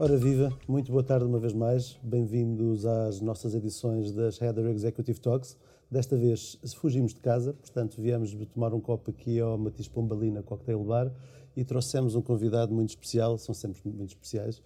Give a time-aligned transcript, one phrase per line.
[0.00, 1.98] Ora viva, muito boa tarde uma vez mais.
[2.04, 5.56] Bem-vindos às nossas edições das Header Executive Talks.
[5.90, 10.84] Desta vez fugimos de casa, portanto viemos tomar um copo aqui ao Matiz Pombalina Cocktail
[10.84, 11.10] Bar
[11.56, 14.62] e trouxemos um convidado muito especial, são sempre muito especiais.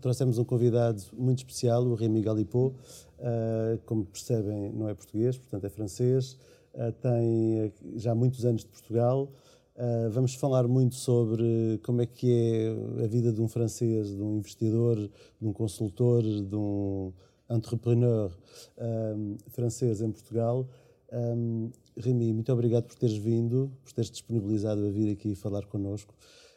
[0.00, 5.64] Trouxemos um convidado muito especial, o Rémi Galipot, uh, como percebem não é português, portanto
[5.64, 6.36] é francês,
[6.74, 9.30] uh, tem já muitos anos de Portugal,
[9.74, 14.20] Uh, vamos falar muito sobre como é que é a vida de um francês, de
[14.20, 14.96] um investidor,
[15.40, 17.10] de um consultor, de um
[17.48, 18.30] entrepreneur
[18.78, 20.68] um, francês em Portugal.
[21.10, 26.14] Um, Remy, muito obrigado por teres vindo, por teres disponibilizado a vir aqui falar connosco.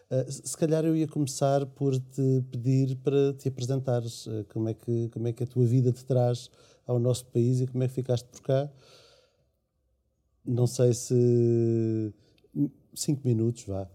[0.10, 4.74] Uh, se calhar eu ia começar por te pedir para te apresentares, uh, como, é
[4.74, 6.50] que, como é que a tua vida te traz
[6.86, 8.70] ao nosso país e como é que ficaste por cá.
[10.46, 12.14] Não sei se
[12.96, 13.88] 5 minutos, vá.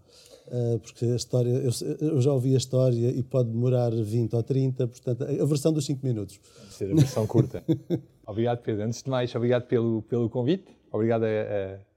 [0.47, 4.43] Uh, porque a história, eu, eu, já ouvi a história e pode demorar 20 ou
[4.43, 6.37] 30, portanto, a versão dos 5 minutos.
[6.37, 7.63] Pode ser a versão curta.
[8.27, 8.83] obrigado, Pedro.
[8.83, 11.23] Antes de mais, obrigado pelo, pelo convite, obrigado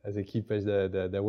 [0.04, 1.20] às equipas da, da, da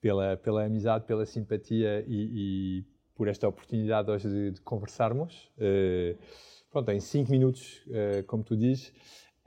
[0.00, 5.50] pela, pela amizade, pela simpatia e, e por esta oportunidade hoje de, de conversarmos.
[5.56, 6.16] Uh,
[6.70, 8.92] pronto, em 5 minutos, uh, como tu dizes,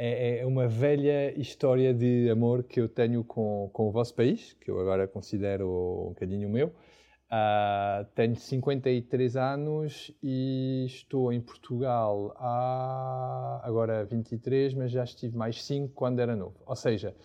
[0.04, 4.54] é, é, uma velha história de amor que eu tenho com, com o vosso país,
[4.54, 5.68] que eu agora considero
[6.08, 6.70] um bocadinho meu.
[6.70, 15.64] Uh, tenho 53 anos e estou em Portugal há agora 23, mas já estive mais
[15.64, 16.56] 5 quando era novo.
[16.66, 17.16] Ou seja,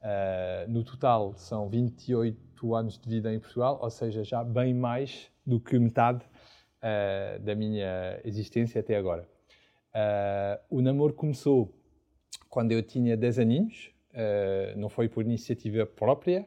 [0.00, 5.28] uh, no total são 28 anos de vida em Portugal, ou seja, já bem mais
[5.44, 9.28] do que metade uh, da minha existência até agora.
[10.70, 11.79] o namoro começou
[12.50, 16.44] quando eu tinha 10 aninhos, uh, não foi por iniciativa própria.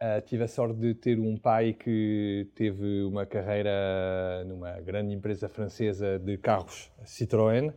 [0.00, 5.46] Uh, tive a sorte de ter um pai que teve uma carreira numa grande empresa
[5.48, 7.70] francesa de carros, Citroën,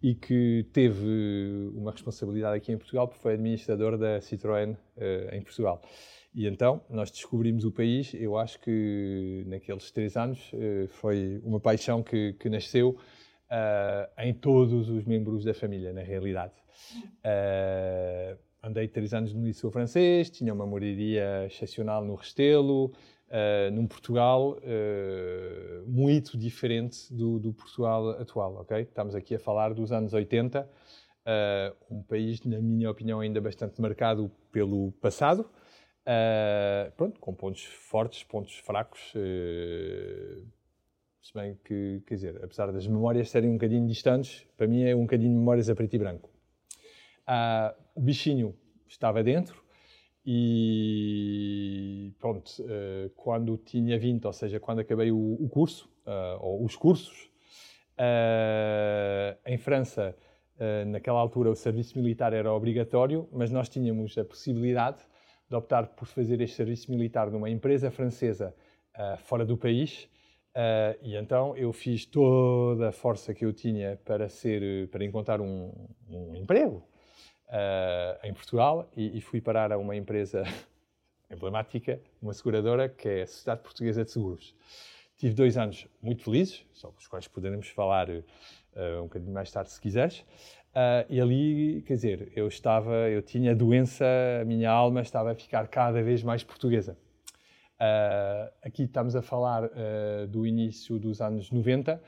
[0.00, 5.42] e que teve uma responsabilidade aqui em Portugal, porque foi administrador da Citroën uh, em
[5.42, 5.82] Portugal.
[6.34, 8.12] E então nós descobrimos o país.
[8.12, 12.90] Eu acho que naqueles três anos uh, foi uma paixão que, que nasceu
[13.50, 16.52] uh, em todos os membros da família, na realidade.
[17.24, 23.86] Uh, andei três anos no Liceu Francês, tinha uma moradia excepcional no Restelo, uh, num
[23.86, 28.82] Portugal uh, muito diferente do, do, Portugal atual, ok?
[28.82, 30.66] Estamos aqui a falar dos anos 80, uh,
[31.94, 35.48] um país, na minha opinião, ainda bastante marcado pelo passado,
[36.96, 39.12] pronto, com pontos fortes, pontos fracos,
[41.20, 44.94] se bem que, quer dizer, apesar das memórias serem um bocadinho distantes, para mim é
[44.94, 46.35] um bocadinho memórias a preto e branco.
[47.26, 48.54] Ah, o bichinho
[48.86, 49.64] estava dentro
[50.24, 56.74] e pronto, uh, quando tinha 20, ou seja, quando acabei o, curso, uh, ou os
[56.76, 57.30] cursos,
[57.98, 60.16] uh, em França,
[60.86, 65.02] naquela altura o serviço militar era obrigatório, mas nós tínhamos a possibilidade
[65.50, 68.54] de optar por fazer este serviço militar numa empresa francesa
[69.18, 70.08] fora do país
[71.02, 75.70] e então eu fiz toda a força que eu tinha para ser, para encontrar um,
[76.08, 76.82] um emprego
[77.48, 80.44] uh, em Portugal e, e, fui parar a uma empresa
[81.30, 84.54] emblemática, uma seguradora que é a Sociedade Portuguesa de Seguros.
[85.16, 88.22] Tive dois anos muito felizes, sobre os quais poderemos falar uh,
[89.00, 90.24] um bocadinho mais tarde se quiseres.
[91.08, 94.04] e ali, quer dizer, eu estava, eu tinha doença,
[94.42, 96.96] a minha alma estava a ficar cada vez mais portuguesa.
[97.76, 102.00] Uh, aqui estamos a falar uh, do início dos anos 90.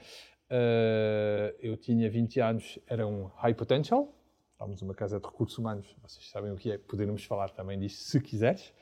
[0.51, 4.15] Uh, eu tinha 20 anos, era um high potential.
[4.59, 8.03] Estávamos numa casa de recursos humanos, vocês sabem o que é, poderemos falar também disso
[8.03, 8.75] se quiseres.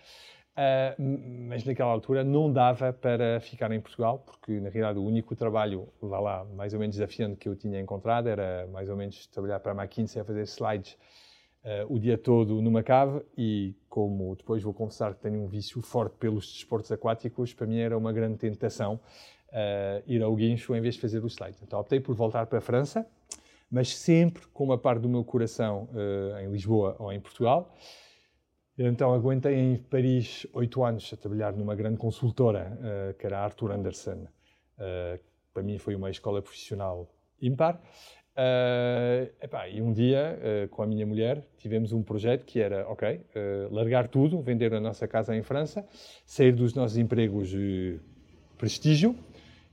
[1.39, 5.87] mas naquela altura não dava para ficar em Portugal, porque na realidade o único trabalho,
[6.01, 9.61] vá lá, mais ou menos desafiante que eu tinha encontrado era mais ou menos trabalhar
[9.61, 10.97] para a McKinsey a fazer slides
[11.63, 15.83] uh, o dia todo numa cave e, como depois vou confessar que tenho um vício
[15.83, 18.99] forte pelos desportos aquáticos, para mim era uma grande tentação
[19.49, 21.61] uh, ir ao guincho em vez de fazer os slides.
[21.61, 23.07] Então optei por voltar para a França,
[23.71, 27.75] mas sempre com uma parte do meu coração uh, em Lisboa ou em Portugal.
[28.79, 32.79] Então aguentei em Paris oito anos a trabalhar numa grande consultora,
[33.19, 34.27] que era a Arthur Anderson.
[35.55, 37.11] para mim foi uma escola profissional
[37.41, 37.81] ímpar.
[38.37, 42.87] Uh, epá, e um dia, uh, com a minha mulher, tivemos um projeto que era,
[42.87, 45.87] ok, uh, largar tudo, vender a nossa casa em França,
[46.27, 47.99] sair dos nossos empregos de
[48.59, 49.17] prestígio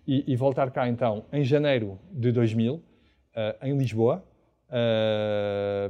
[0.07, 2.81] e, e, voltar cá então em janeiro de 2000,
[3.61, 4.23] em Lisboa,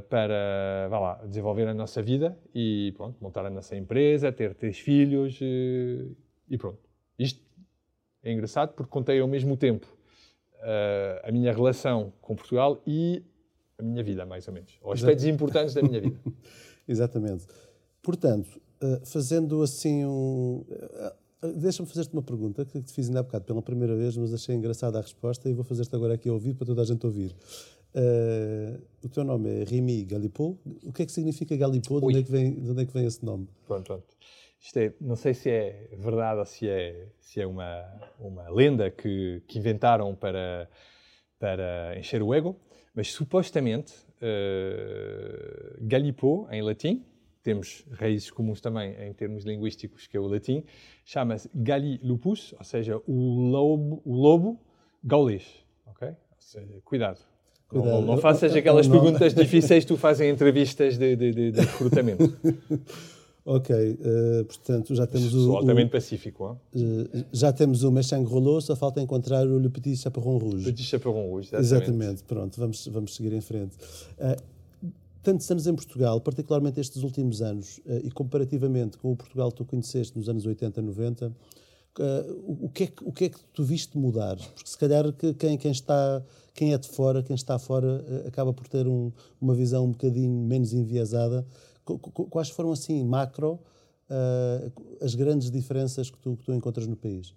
[0.08, 4.78] para, vá lá, desenvolver a nossa vida e pronto, montar a nossa empresa, ter três
[4.78, 6.78] filhos e pronto.
[7.18, 7.40] Isto
[8.22, 9.86] é engraçado porque contei ao mesmo tempo
[10.64, 13.22] uh, a minha relação com Portugal e
[13.78, 14.78] a minha vida, mais ou menos.
[14.82, 16.18] Ou aspectos importantes da minha vida.
[16.88, 17.46] Exatamente.
[18.02, 20.64] Portanto, uh, fazendo assim um.
[21.44, 24.32] Uh, Deixa-me fazer-te uma pergunta que te fiz ainda há bocado pela primeira vez, mas
[24.32, 27.04] achei engraçada a resposta e vou fazer-te agora aqui a ouvir para toda a gente
[27.04, 27.34] ouvir.
[27.94, 30.58] Uh, o teu nome é Remy Galipot.
[30.82, 32.00] O que é que significa Galipot?
[32.00, 33.48] De onde é que vem, de onde é que vem esse nome?
[33.66, 34.04] Pronto, pronto.
[34.60, 37.84] Isto é, não sei se é verdade ou se é, se é uma,
[38.18, 40.68] uma lenda que, que inventaram para,
[41.38, 42.56] para encher o ego,
[42.94, 43.92] mas supostamente
[44.22, 47.04] uh, Galipot, em latim,
[47.44, 50.64] temos raízes comuns também em termos linguísticos, que é o latim,
[51.04, 54.60] chama-se Gali lupus, ou seja, o lobo, o lobo
[55.04, 55.44] gaulês.
[55.86, 56.08] Ok?
[56.08, 57.20] Ou seja, cuidado.
[57.68, 57.90] Cuidado.
[57.90, 61.52] Não, não, faças aquelas não, perguntas difíceis que tu fazes em entrevistas de, de, de,
[61.52, 62.34] de recrutamento.
[63.46, 65.56] Ok, uh, portanto já temos Sou o...
[65.58, 66.58] altamente o, pacífico.
[66.74, 70.64] Uh, já temos o Mechang Rollo, só falta encontrar o Le Petit Chaperon Rouge.
[70.64, 71.90] Petit Chaperon Rouge, exatamente.
[71.90, 72.22] exatamente.
[72.24, 73.76] pronto, vamos, vamos seguir em frente.
[74.18, 74.42] Uh,
[75.24, 79.64] tantos anos em Portugal, particularmente estes últimos anos, e comparativamente com o Portugal que tu
[79.64, 81.32] conheceste nos anos 80, 90,
[82.46, 84.36] o, que é que, o que é que tu viste mudar?
[84.36, 86.22] Porque se calhar que quem, quem, está,
[86.52, 89.10] quem é de fora, quem está fora, acaba por ter um,
[89.40, 91.46] uma visão um bocadinho menos enviesada
[91.84, 93.60] Quais foram, assim, macro,
[95.00, 97.34] as grandes diferenças que tu, que tu encontras no país?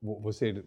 [0.00, 0.64] Vou ser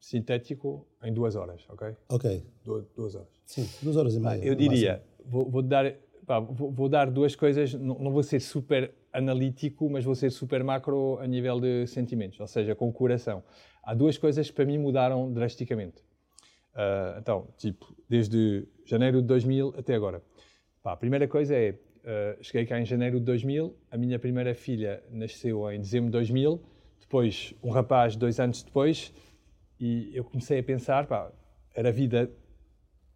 [0.00, 1.96] sintético em duas horas, ok?
[2.08, 2.44] Ok.
[2.64, 3.28] Du duas horas.
[3.44, 4.44] Sim, duas horas e meia.
[4.44, 5.92] Eu diria, vou, vou, dar,
[6.26, 11.18] pá, vou, dar duas coisas, não, vou ser super analítico, mas vou ser super macro
[11.20, 13.42] a nível de sentimentos, ou seja, com o coração.
[13.82, 16.02] Há duas coisas que para mim mudaram drasticamente.
[16.74, 20.22] Uh, então, tipo, desde janeiro de 2000 até agora.
[20.82, 24.54] Pá, a primeira coisa é, Uh, cheguei cá em janeiro de 2000, a minha primeira
[24.54, 26.58] filha nasceu em dezembro de 2000,
[26.98, 29.12] depois um rapaz dois anos depois,
[29.78, 31.30] e eu comecei a pensar, pá,
[31.74, 32.30] era vida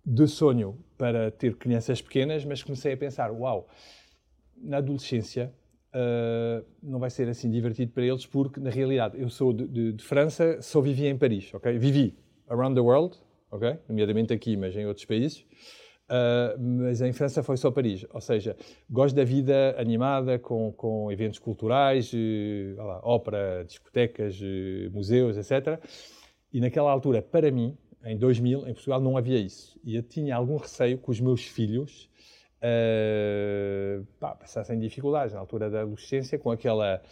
[0.05, 3.69] de sonho para ter crianças pequenas, mas comecei a pensar, uau,
[4.57, 5.53] na adolescência
[5.95, 9.93] uh, não vai ser assim divertido para eles, porque na realidade eu sou de, de,
[9.93, 11.79] de França, só vivi em Paris, ok?
[11.79, 12.17] Vivi
[12.49, 13.17] around the world,
[13.51, 13.79] ok?
[13.89, 15.45] Nomeadamente aqui, mas em outros países.
[16.05, 18.05] Uh, mas em França foi só Paris.
[18.13, 18.57] Ou seja,
[18.91, 25.81] gosto da vida animada, com, com eventos culturais, uh, lá, ópera, discotecas, uh, museus, etc.
[26.53, 29.79] E naquela altura, para mim, em 2000, em Portugal, não havia isso.
[29.85, 32.09] E eu tinha algum receio que os meus filhos
[32.61, 37.03] uh, pá, passassem dificuldades na altura da adolescência, com aquela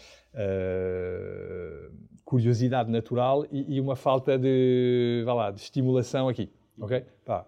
[2.25, 6.49] curiosidade natural e, e, uma falta de, lá, de estimulação aqui.
[6.81, 7.05] Ok?
[7.25, 7.47] Pá,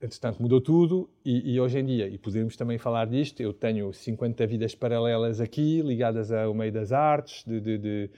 [0.00, 3.92] entretanto mudou tudo e, e, hoje em dia, e podemos também falar disto, eu tenho
[3.92, 8.10] 50 vidas paralelas aqui, ligadas ao meio das artes, de, de, de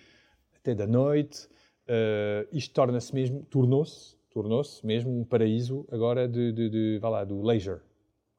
[0.56, 1.48] até da noite.
[1.86, 7.24] Uh, isto torna-se mesmo, tornou-se, tornou-se mesmo um paraíso agora de, de, de vá lá,
[7.24, 7.80] do leisure.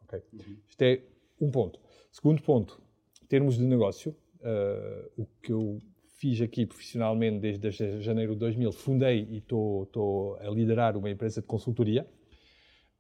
[0.04, 0.22] Okay?
[0.34, 0.58] Uhum.
[0.68, 1.02] Isto é
[1.40, 1.80] um ponto.
[2.12, 2.82] Segundo ponto,
[3.24, 5.82] em termos de negócio, uh, o que eu
[6.18, 11.48] fiz aqui profissionalmente desde janeiro de 2000, fundei e estou a liderar uma empresa de
[11.48, 12.08] consultoria,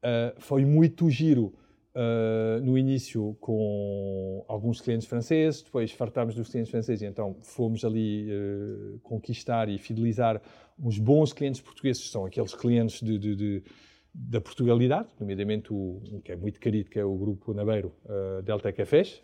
[0.05, 1.51] Uh, foi muito giro
[1.95, 8.29] uh, no início com alguns clientes franceses, depois fartámos dos clientes franceses, então fomos ali
[8.31, 10.41] uh, conquistar e fidelizar
[10.77, 13.63] uns bons clientes portugueses, são aqueles clientes de, de, de,
[14.13, 17.93] da Portugalidade, nomeadamente o que é muito querido, que é o grupo Nabeiro
[18.43, 19.23] Delta Cafés.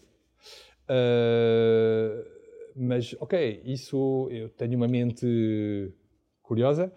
[2.73, 5.93] mas, ok, isso eu tenho uma mente
[6.41, 6.89] curiosa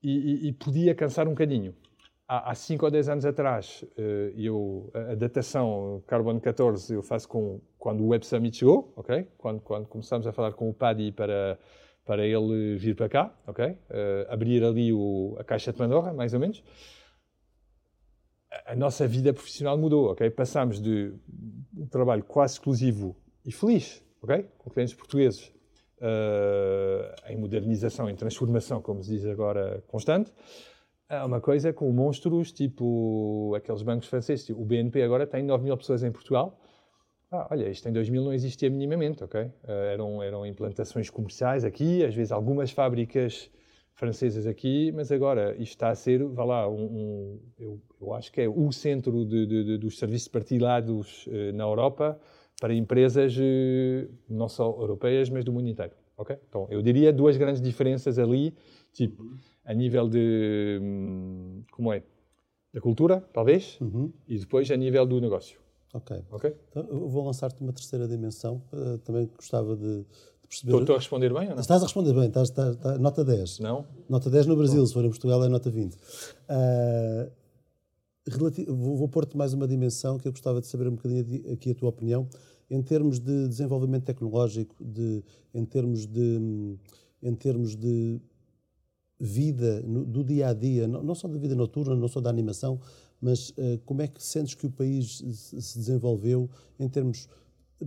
[0.00, 1.74] e, e, e podia cansar um bocadinho
[2.28, 7.58] há 5 ou 10 anos atrás, eh, eu, a datação Carbon 14 eu faço com
[7.78, 9.26] quando o Web Summit chegou, ok?
[9.38, 11.58] Quando, quando começamos a falar com o Paddy para,
[12.04, 13.64] para ele vir para cá, ok?
[13.66, 13.76] Uh,
[14.28, 16.62] abrir ali o, a caixa de Pandora, mais ou menos.
[18.52, 20.28] A, a nossa vida profissional mudou, ok?
[20.28, 21.14] Passámos de
[21.74, 24.46] um trabalho quase exclusivo e feliz, ok?
[24.58, 25.50] Com clientes portugueses,
[25.98, 30.30] uh, em modernização, em transformação, como se diz agora, constante,
[31.08, 34.44] é uma coisa com monstros, tipo aqueles bancos franceses.
[34.44, 36.60] Tipo, o BNP agora tem 9 mil pessoas em Portugal.
[37.30, 39.40] Ah, olha, isto em 2000 não existia minimamente, ok?
[39.42, 39.52] Uh,
[39.92, 43.50] eram, eram implantações comerciais aqui, às vezes algumas fábricas
[43.92, 48.32] francesas aqui, mas agora isto está a ser, vá lá, um, um eu, eu, acho
[48.32, 52.18] que é o centro de, de, de, dos serviços partilhados uh, na Europa
[52.60, 56.36] para empresas uh, não só europeias, mas do mundo inteiro, ok?
[56.48, 58.54] Então, eu diria duas grandes diferenças ali,
[58.98, 59.22] tipo
[59.64, 60.80] a nível de.
[60.82, 62.02] Hum, como é?
[62.72, 64.12] Da cultura, talvez, uhum.
[64.26, 65.58] e depois a nível do negócio.
[65.94, 66.22] Ok.
[66.30, 66.54] okay?
[66.68, 68.62] Então, eu vou lançar-te uma terceira dimensão.
[68.72, 70.06] Uh, também gostava de, de,
[70.48, 70.78] perceber.
[70.78, 71.60] Estou a responder bem ou não?
[71.60, 73.60] Estás a responder bem, estás, estás, estás, nota 10.
[73.60, 73.86] Não?
[74.08, 75.94] Nota 10 no Brasil, se for em Portugal é nota 20.
[75.94, 75.98] Uh,
[78.68, 81.74] vou, vou pôr-te mais uma dimensão que eu gostava de saber um bocadinho aqui a
[81.74, 82.28] tua opinião,
[82.70, 85.24] em termos de desenvolvimento tecnológico, de,
[85.54, 86.76] em, termos de,
[87.22, 88.20] em termos de
[89.18, 92.30] vida no, do dia a dia, não, não, só da vida noturna, não só da
[92.30, 92.80] animação,
[93.20, 95.22] mas uh, como é que sentes que o país
[95.58, 96.48] se desenvolveu
[96.78, 97.28] em termos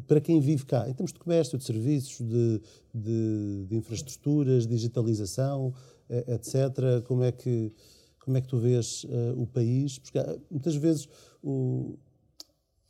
[0.07, 2.61] para quem vive cá, em termos de comércio, de serviços, de,
[2.93, 5.73] de, de infraestruturas, digitalização,
[6.09, 7.03] etc.
[7.05, 7.73] Como é que
[8.23, 9.97] como é que tu vês uh, o país?
[9.97, 10.19] Porque
[10.49, 11.07] muitas vezes
[11.43, 11.97] o,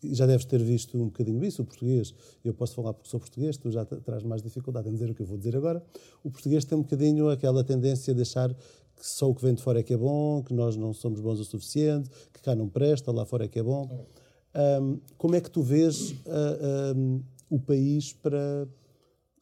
[0.03, 2.13] já deves ter visto um bocadinho isso, o português.
[2.43, 5.21] Eu posso falar porque sou português, tu já traz mais dificuldade em dizer o que
[5.21, 5.83] eu vou dizer agora.
[6.23, 9.61] O português tem um bocadinho aquela tendência de achar que só o que vem de
[9.61, 12.69] fora é que é bom, que nós não somos bons o suficiente, que cá não
[12.69, 14.07] presta, lá fora é que é bom.
[14.53, 18.67] Um, como é que tu vês uh, um, o país para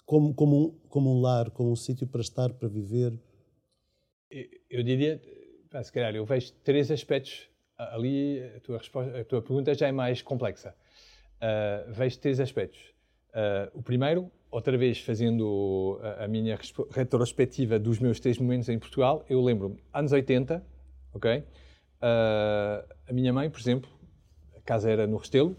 [0.06, 3.14] como, como, um, como um lar, como um sítio para estar, para viver?
[4.70, 5.22] Eu diria,
[5.84, 7.48] se calhar, eu vejo três aspectos.
[7.80, 10.76] Ali a tua, resposta, a tua pergunta já é mais complexa.
[11.38, 12.80] Uh, vejo três aspectos.
[13.30, 16.60] Uh, o primeiro, outra vez fazendo a, a, minha
[16.92, 20.62] retrospectiva dos meus três momentos em Portugal, eu lembro-me, anos 80,
[21.14, 21.38] ok?
[21.38, 21.44] Uh,
[23.08, 23.90] a minha mãe, por exemplo,
[24.58, 25.56] a casa era no Restelo,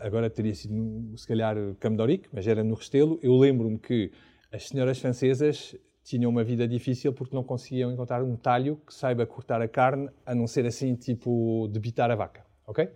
[0.00, 3.20] agora teria sido, no, se calhar, Camdoric, mas era no Restelo.
[3.22, 4.10] Eu lembro-me que
[4.50, 9.24] as senhoras francesas tinham uma vida difícil porque não conseguiam encontrar um talho que saiba
[9.24, 12.88] cortar a carne, a não ser assim, tipo, debitar a vaca, ok?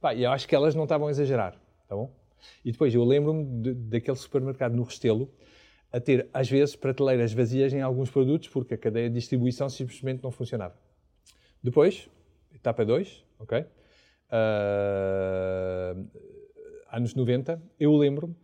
[0.00, 1.54] Pá, e eu acho que elas não estavam a exagerar,
[1.88, 2.14] tá bom?
[2.64, 5.30] E depois eu lembro-me daquele supermercado no Restelo
[5.92, 10.22] a ter, às vezes, prateleiras vazias em alguns produtos porque a cadeia de distribuição simplesmente
[10.22, 10.74] não funcionava.
[11.62, 12.08] Depois,
[12.54, 13.66] etapa 2, ok?
[14.30, 16.06] Uh,
[16.90, 18.36] anos 90, eu lembro-me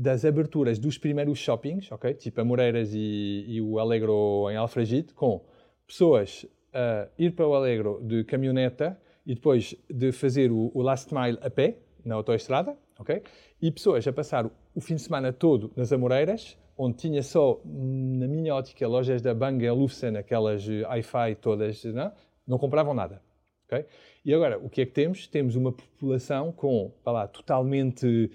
[0.00, 2.14] das aberturas dos primeiros shoppings, ok?
[2.14, 5.44] Tipo a Moreiras e, e o Alegro em Alfragide, com
[5.86, 11.12] pessoas a ir para o Alegro de caminhoneta e depois de fazer o, o last
[11.12, 13.22] mile a pé, na autoestrada, ok?
[13.60, 18.26] E pessoas a passar o fim de semana todo nas Amoreiras, onde tinha só, na
[18.26, 22.10] minha ótica, lojas da Bang Olufsen, aquelas hi-fi todas, não,
[22.46, 23.20] não compravam nada,
[23.66, 23.84] ok?
[24.24, 25.26] E agora, o que é que temos?
[25.26, 28.30] Temos uma população com, lá, totalmente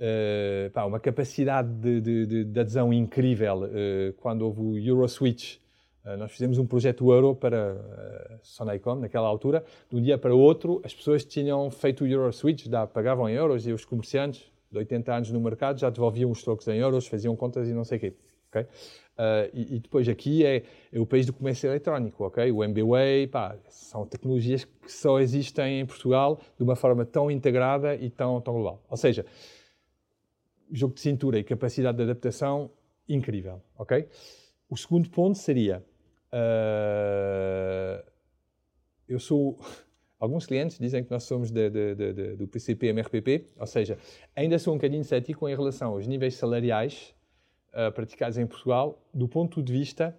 [0.00, 3.64] uh, pá, uma capacidade de, de, de, de adesão incrível.
[3.64, 5.56] Uh, quando houve o Euroswitch,
[6.04, 9.64] uh, nós fizemos um projeto Euro para uh, Sonicom, naquela altura.
[9.90, 13.34] De um dia para o outro, as pessoas tinham feito o Euroswitch, da, pagavam em
[13.34, 17.06] euros e os comerciantes, de 80 anos no mercado, já devolviam os trocos em euros,
[17.06, 18.14] faziam contas e não sei o quê.
[18.48, 18.66] Okay?
[19.52, 22.50] E, e, depois aqui é, é, o país do comércio eletrónico, ok?
[22.50, 27.94] O MBWay, pá, são tecnologias que só existem em Portugal de uma forma tão integrada
[27.96, 28.82] e tão, tão global.
[28.88, 29.26] Ou seja,
[30.72, 32.70] jogo de cintura e capacidade de adaptação
[33.08, 34.08] incrível, ok?
[34.68, 35.84] O segundo ponto seria,
[36.32, 38.04] uh,
[39.08, 39.58] eu sou,
[40.18, 43.98] alguns clientes dizem que nós somos de, de, de, do PCP MRPP, ou seja,
[44.34, 47.14] ainda sou um bocadinho cético em relação aos níveis salariais
[47.74, 50.16] uh, praticados em Portugal, do ponto de vista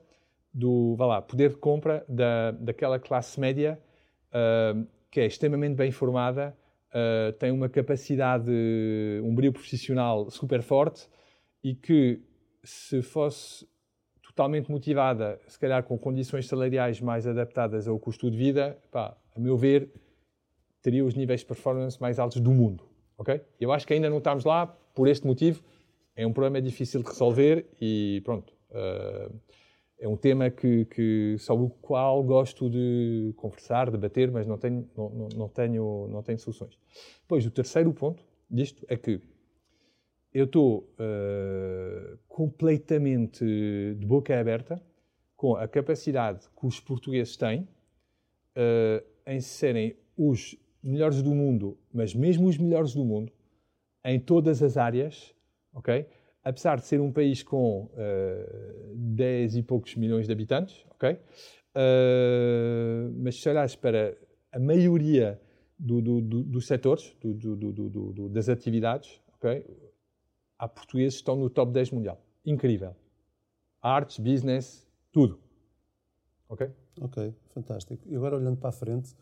[0.53, 3.79] do, vá lá, poder de compra da, daquela classe média
[4.31, 6.55] uh, que é extremamente bem formada
[6.93, 8.51] uh, tem uma capacidade,
[9.23, 11.07] um brilho profissional super forte
[11.63, 12.19] e que,
[12.63, 13.67] se fosse
[14.23, 19.39] totalmente motivada, se calhar com condições salariais mais adaptadas ao custo de vida, pá, a
[19.39, 19.91] meu ver,
[20.81, 22.83] teria os níveis de performance mais altos do mundo.
[23.17, 23.41] ok?
[23.59, 25.63] Eu acho que ainda não estamos lá por este motivo.
[26.15, 28.53] É um problema difícil de resolver e pronto.
[28.69, 29.33] Uh,
[30.01, 34.89] é um tema que, que, sobre o qual gosto de conversar, debater, mas não tenho,
[34.97, 36.75] não, não, tenho, não tenho soluções.
[37.27, 39.21] Pois, o terceiro ponto disto é que
[40.33, 44.81] eu estou uh, completamente de boca aberta
[45.35, 52.15] com a capacidade que os portugueses têm uh, em serem os melhores do mundo, mas
[52.15, 53.31] mesmo os melhores do mundo,
[54.03, 55.31] em todas as áreas,
[55.75, 56.07] ok?
[56.43, 61.13] Apesar de ser um país com uh, eh, 10 e poucos milhões de habitantes, ok?
[61.13, 64.17] Uh, mas se olhares para
[64.51, 65.39] a maioria
[65.77, 67.15] do, do, do, dos setores,
[68.31, 69.65] das atividades, ok?
[70.57, 72.23] Há portugueses que estão no top 10 mundial.
[72.45, 72.95] Incrível.
[73.81, 75.39] Artes, business, tudo.
[76.49, 76.69] Ok?
[76.99, 78.03] Ok, fantástico.
[78.07, 79.15] E agora olhando para a frente,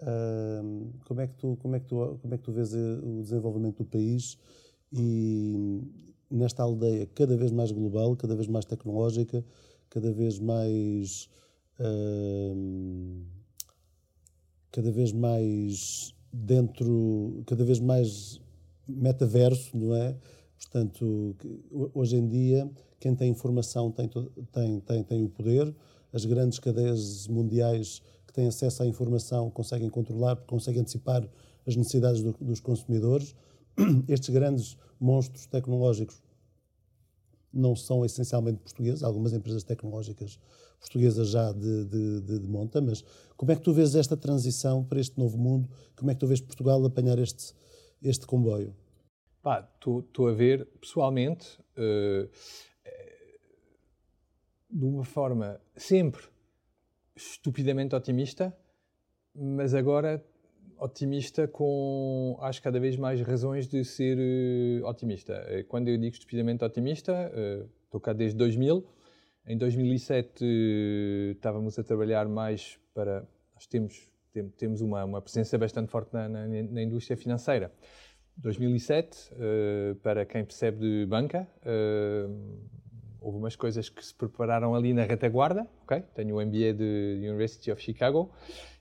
[0.00, 2.98] uh, como, é que tu, como, é que tu, como é que tu vês eh,
[3.02, 4.38] o desenvolvimento do país
[4.92, 9.44] e, nesta aldeia cada vez mais global, cada vez mais tecnológica,
[9.88, 11.28] cada vez mais.
[11.78, 13.24] Uh,
[14.72, 18.40] cada vez mais dentro, cada vez mais
[18.86, 20.16] metaverso, não é?
[20.56, 21.34] Portanto,
[21.94, 24.08] hoje em dia, quem tem informação tem,
[24.52, 25.74] tem, tem, tem o poder,
[26.12, 31.26] as grandes cadeias mundiais que têm acesso à informação conseguem controlar, conseguem antecipar
[31.66, 33.34] as necessidades do, dos consumidores.
[34.08, 36.22] Estes grandes monstros tecnológicos
[37.52, 40.38] não são essencialmente portugueses, algumas empresas tecnológicas
[40.78, 43.04] portuguesas já de, de, de, de, monta, mas
[43.36, 45.68] como é que tu vês esta transição para este novo mundo?
[45.94, 47.52] Como é que tu vês Portugal apanhar este,
[48.02, 48.74] este comboio?
[49.76, 52.30] Estou a ver, pessoalmente, uh,
[54.70, 56.22] de uma forma sempre
[57.16, 58.56] estupidamente otimista,
[59.34, 60.24] mas agora
[60.80, 65.44] otimista com, acho, cada vez mais razões de ser uh, otimista.
[65.48, 68.84] Eh, quando eu digo estupidamente otimista, uh, estou cá desde 2000.
[69.46, 73.28] Em 2007 uh, estávamos a trabalhar mais para.
[73.54, 77.70] Nós temos, tem, temos uma, uma presença bastante forte na, na, na indústria financeira.
[78.38, 79.32] 2007,
[80.02, 81.46] para quem percebe de banca,
[83.20, 86.02] houve umas coisas que se prepararam ali na retaguarda, ok?
[86.14, 88.32] Tenho o MBA de University of Chicago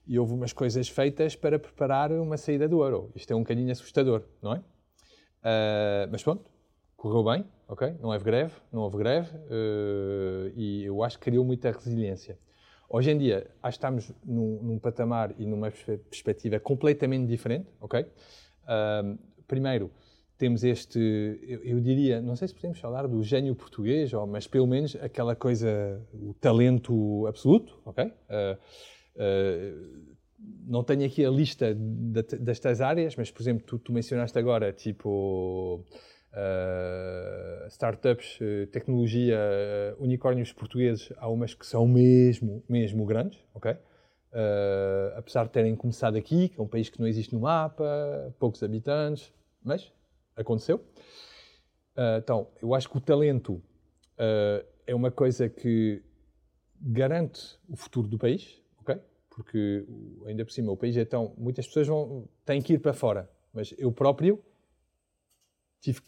[0.10, 3.12] e houve umas coisas feitas para preparar uma saída do euro.
[3.16, 4.58] Isto é um bocadinho assustador, não é?
[4.58, 6.50] Uh, mas pronto,
[6.98, 7.96] correu bem, ok?
[8.02, 12.40] Não houve greve, não houve greve uh, e eu acho que criou muita resiliência.
[12.90, 18.02] Hoje em dia, acho que estamos num, num patamar e numa perspectiva completamente diferente, ok?
[18.02, 19.16] Uh,
[19.48, 19.92] primeiro,
[20.40, 21.00] temos este,
[21.44, 24.96] eu, eu, diria, não sei se podemos falar do gênio português, ou, mas pelo menos
[24.96, 28.06] aquela coisa, o talento absoluto, ok?
[28.06, 28.58] Uh,
[30.66, 34.72] não tenho aqui a lista de, destas áreas, mas, por exemplo, tu, tu mencionaste agora,
[34.72, 35.84] tipo,
[36.34, 38.40] uh, startups,
[38.72, 39.38] tecnologia,
[40.00, 43.76] unicórnios portugueses, há umas que são mesmo, mesmo grandes, ok?
[45.18, 47.84] apesar de terem começado aqui, que é um país que não existe no mapa,
[48.38, 49.34] poucos habitantes,
[49.64, 49.92] mas
[50.36, 50.78] aconteceu.
[51.96, 56.02] Uh, então, eu acho que o talento uh, é uma coisa que
[56.82, 58.59] garante o futuro do país?
[59.40, 59.86] Porque
[60.26, 61.34] ainda por cima o país é tão.
[61.38, 64.44] Muitas pessoas vão, têm que ir para fora, mas eu próprio
[65.80, 66.02] tive,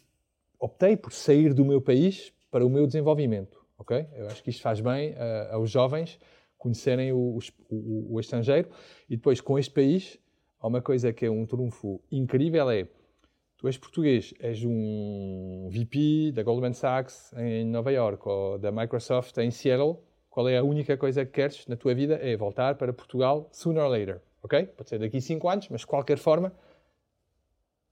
[0.60, 4.06] optei por sair do meu país para o meu desenvolvimento, ok?
[4.17, 6.20] Eu acho que isto faz bem uh, aos jovens
[6.58, 7.39] conhecerem o,
[7.70, 8.70] o, o estrangeiro
[9.10, 10.20] e depois com este país
[10.60, 12.86] há uma coisa que é um trunfo incrível é
[13.56, 19.38] tu és português, és um VP da Goldman Sachs em Nova York ou da Microsoft
[19.38, 20.00] em Seattle,
[20.32, 22.15] qual é a única coisa que queres na tua vida?
[22.15, 24.65] É voltar para Portugal sooner or later, ok?
[24.65, 26.54] Pode ser daqui a 5 anos, mas de qualquer forma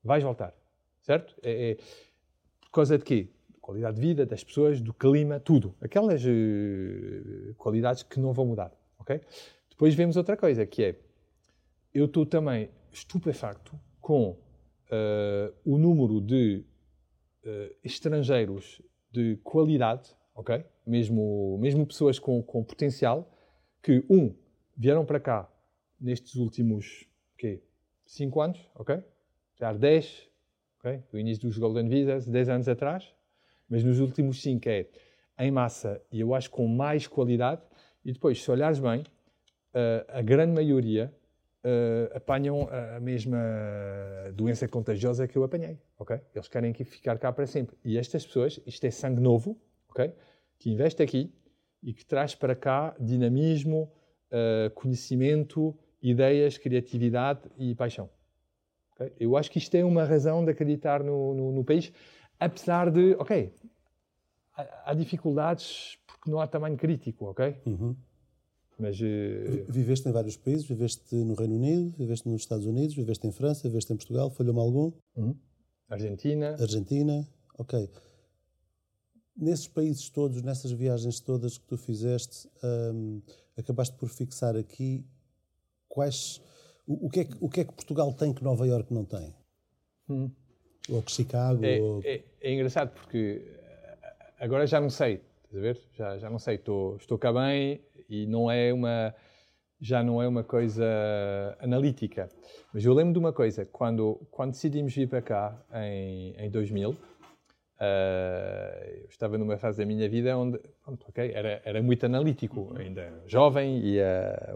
[0.02, 0.56] vais voltar,
[1.02, 1.36] certo?
[1.44, 1.76] É, é
[2.62, 3.28] por causa de quê?
[3.60, 5.76] Qualidade de vida das pessoas, do clima, tudo.
[5.82, 9.20] Aquelas uh, qualidades que não vão mudar, ok?
[9.70, 10.96] Depois vemos outra coisa, que é,
[11.94, 16.64] eu estou também estupefacto com uh, o número de
[17.44, 20.64] uh, estrangeiros de qualidade, ok?
[20.90, 23.32] Mesmo, mesmo pessoas com, com potencial,
[23.82, 24.34] que, um,
[24.76, 25.50] vieram para cá
[26.00, 27.62] nestes últimos, quê?
[28.06, 29.04] 5 anos, ok?
[29.56, 30.28] Já há 10,
[30.80, 31.04] ok?
[31.12, 33.14] Do início dos Golden Visas, 10 anos atrás,
[33.70, 34.88] mas nos últimos 5 é
[35.38, 37.62] em massa e eu acho com mais qualidade.
[38.04, 41.14] E depois, se olhares bem, uh, a grande maioria
[41.64, 43.38] uh, apanham a mesma
[44.34, 46.20] doença contagiosa que eu apanhei, ok?
[46.34, 47.78] Eles querem ficar cá para sempre.
[47.84, 50.12] E estas pessoas, isto é sangue novo, ok?
[50.60, 51.34] Que investe aqui
[51.82, 53.92] e que traz para cá dinamismo,
[54.32, 58.10] uh, conhecimento, ideias, criatividade e paixão.
[58.94, 59.14] Okay?
[59.20, 61.92] Eu acho que isto é uma razão de acreditar no, no, no país,
[62.40, 63.54] apesar de, ok,
[64.56, 67.56] há, há, dificuldades porque não há tamanho crítico, ok?
[67.66, 67.96] Uhum.
[68.78, 69.66] Mas, uh...
[69.68, 73.68] Viveste em vários países, viveste no Reino Unido, viveste nos Estados Unidos, viveste em França,
[73.68, 74.92] viveste em Portugal, falhou-me algum?
[75.16, 75.36] Uhum.
[75.90, 76.56] Argentina.
[76.60, 77.90] Argentina, ok.
[79.42, 82.50] Nesses países todos, nessas viagens todas que tu fizeste,
[82.94, 83.22] um,
[83.58, 85.06] acabaste por fixar aqui
[85.88, 86.42] quais.
[86.86, 89.06] O, o, que é que, o que é que Portugal tem que Nova Iorque não
[89.06, 89.34] tem?
[90.10, 90.30] Uhum.
[90.90, 91.64] Ou que Chicago?
[91.64, 92.02] É, ou...
[92.04, 93.42] é, é engraçado porque
[94.40, 95.80] agora já não sei, estás a ver?
[95.94, 99.14] Já, já não sei, estou, estou cá bem, e não é uma
[99.82, 100.86] já não é uma coisa
[101.60, 102.28] analítica.
[102.74, 106.98] Mas eu lembro de uma coisa, quando, quando decidimos vir para cá em, em 2000,
[107.80, 112.76] uh, eu estava numa fase da minha vida onde pronto, okay, era, era muito analítico,
[112.78, 114.56] ainda jovem e a,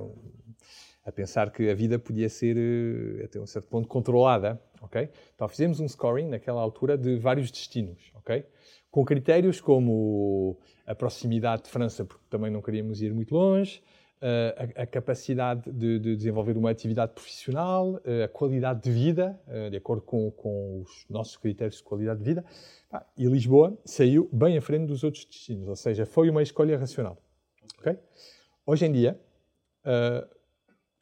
[1.05, 4.61] a pensar que a vida podia ser eh, até um certo ponto controlada.
[4.81, 5.09] Okay?
[5.35, 8.45] Então fizemos um scoring naquela altura de vários destinos, okay?
[8.91, 13.81] com critérios como a proximidade de França, porque também não queríamos ir muito longe,
[14.23, 20.01] a, a, capacidade de, de, desenvolver uma atividade profissional, a qualidade de vida, de acordo
[20.01, 22.45] com, com, os nossos critérios de qualidade de vida.
[23.17, 27.17] E Lisboa saiu bem à frente dos outros destinos, ou seja, foi uma escolha racional.
[27.79, 27.97] Okay?
[28.65, 29.19] Hoje em dia,
[29.85, 30.25] uh,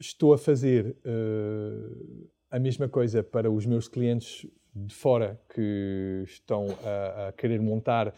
[0.00, 6.66] estou a fazer uh, a mesma coisa para os meus clientes de fora que estão
[6.82, 8.12] a, a querer montar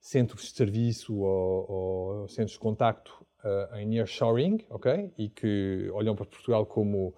[0.00, 5.12] centros de serviço ou, ou centros de contacto uh, em nearshoring, ok?
[5.16, 7.14] E que olham para Portugal como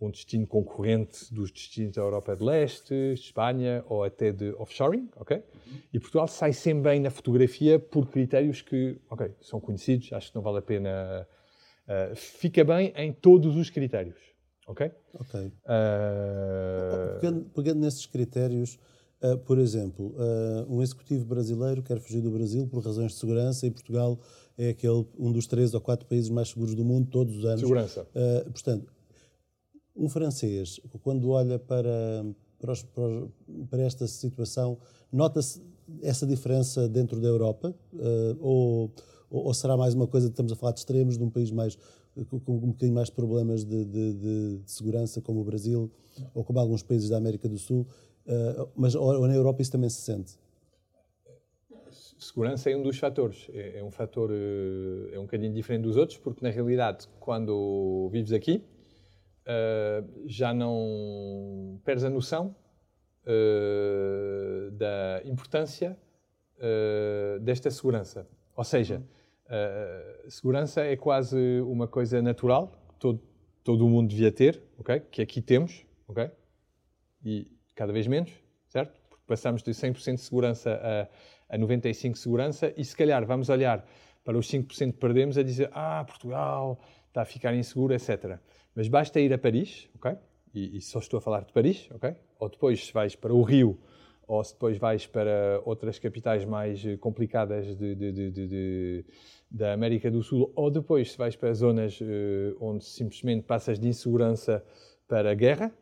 [0.00, 5.36] um destino concorrente dos destinos da Europa de Leste, Espanha ou até de offshoring, ok?
[5.36, 5.78] Uhum.
[5.92, 10.34] E Portugal sai sempre bem na fotografia por critérios que, ok, são conhecidos, acho que
[10.34, 11.28] não vale a pena.
[11.86, 14.20] Uh, fica bem em todos os critérios,
[14.66, 14.90] ok?
[15.14, 15.40] Ok.
[15.40, 15.52] Uh...
[17.20, 18.78] Pegando, pegando, nesses critérios,
[19.22, 20.14] uh, por exemplo,
[20.68, 24.18] um executivo brasileiro quer fugir do Brasil por razões de segurança e Portugal
[24.60, 27.60] é aquele, um dos três ou quatro países mais seguros do mundo todos os anos.
[27.60, 28.06] Segurança.
[28.52, 28.92] portanto,
[29.96, 32.24] um francês, quando olha para,
[32.58, 32.86] para, os,
[33.68, 34.78] para esta situação,
[35.10, 35.62] nota-se
[36.02, 37.74] essa diferença dentro da Europa?
[37.92, 38.90] Uh, ou,
[39.30, 41.76] ou, será mais uma coisa, estamos a falar de extremos, de um país mais
[42.28, 45.90] com um bocadinho mais problemas de, de, de, de segurança, como o Brasil,
[46.34, 47.86] ou como alguns países da América do Sul,
[48.26, 50.34] uh, mas ou, ou na Europa isso também se sente?
[52.20, 53.48] Segurança é um dos fatores.
[53.50, 58.10] É, é um fator, eh, é um bocadinho diferente dos outros, porque na realidade, quando
[58.12, 58.62] vives aqui,
[59.46, 62.54] uh, já não perdes a noção
[63.24, 65.96] uh, da importância
[66.58, 68.28] uh, desta segurança.
[68.54, 69.02] Ou seja,
[70.28, 73.22] segurança é quase uma coisa natural que todo,
[73.64, 75.00] todo o mundo devia ter, ok?
[75.10, 76.30] Que aqui temos, ok?
[77.24, 78.30] E cada vez menos,
[78.68, 79.00] certo?
[79.08, 81.08] Porque passamos de 100% de segurança a,
[81.50, 83.86] a 95% de segurança e se calhar vamos olhar
[84.24, 88.38] para os 5% que perdemos a dizer ah, Portugal está a ficar inseguro, etc.
[88.74, 90.16] Mas basta ir a Paris, ok?
[90.54, 92.14] E, e, só estou a falar de Paris, ok?
[92.38, 93.78] Ou depois se vais para o Rio,
[94.26, 99.04] ou se depois vais para outras capitais mais eh, complicadas de, de, de,
[99.50, 103.88] da América do Sul, ou depois se vais para zonas uh, onde simplesmente passas de
[103.88, 104.64] insegurança
[105.08, 105.72] para guerra,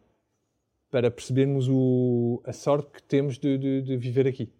[0.90, 4.50] para percebermos o, a sorte que temos de, viver aqui.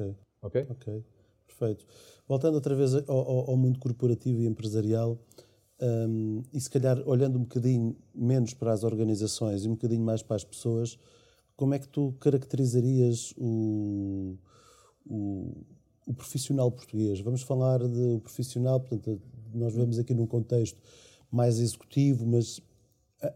[0.00, 0.16] Ok.
[0.42, 0.66] Ok?
[0.70, 1.04] Ok.
[1.46, 1.86] Perfeito.
[2.26, 5.18] Voltando outra vez ao, ao, ao mundo corporativo e empresarial,
[5.82, 10.22] um, e se calhar olhando um bocadinho menos para as organizações e um bocadinho mais
[10.22, 10.98] para as pessoas,
[11.56, 14.36] como é que tu caracterizarias o,
[15.06, 15.64] o,
[16.06, 17.20] o profissional português?
[17.20, 19.20] Vamos falar de profissional, portanto,
[19.52, 20.78] nós vemos aqui num contexto
[21.30, 22.60] mais executivo, mas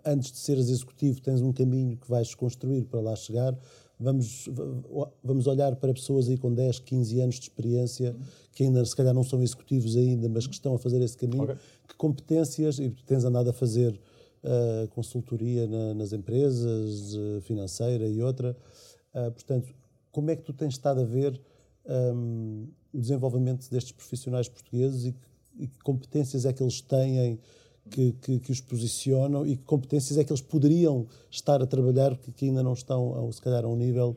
[0.05, 3.55] antes de seres executivo tens um caminho que vais construir para lá chegar
[3.99, 4.49] vamos,
[5.23, 8.17] vamos olhar para pessoas aí com 10, 15 anos de experiência,
[8.53, 11.45] que ainda se calhar não são executivos ainda, mas que estão a fazer esse caminho.
[11.45, 11.57] Okay.
[11.89, 18.23] Que competências, e tens andado a fazer uh, consultoria na, nas empresas, uh, financeira e
[18.23, 18.57] outra,
[19.15, 19.75] uh, portanto,
[20.11, 21.41] como é que tu tens estado a ver
[21.87, 25.19] um, o desenvolvimento destes profissionais portugueses e que,
[25.59, 27.39] e que competências é que eles têm
[27.91, 32.17] que, que, que, os posicionam e que competências é que eles poderiam estar a trabalhar
[32.17, 34.17] que, que ainda não estão, se calhar, a um nível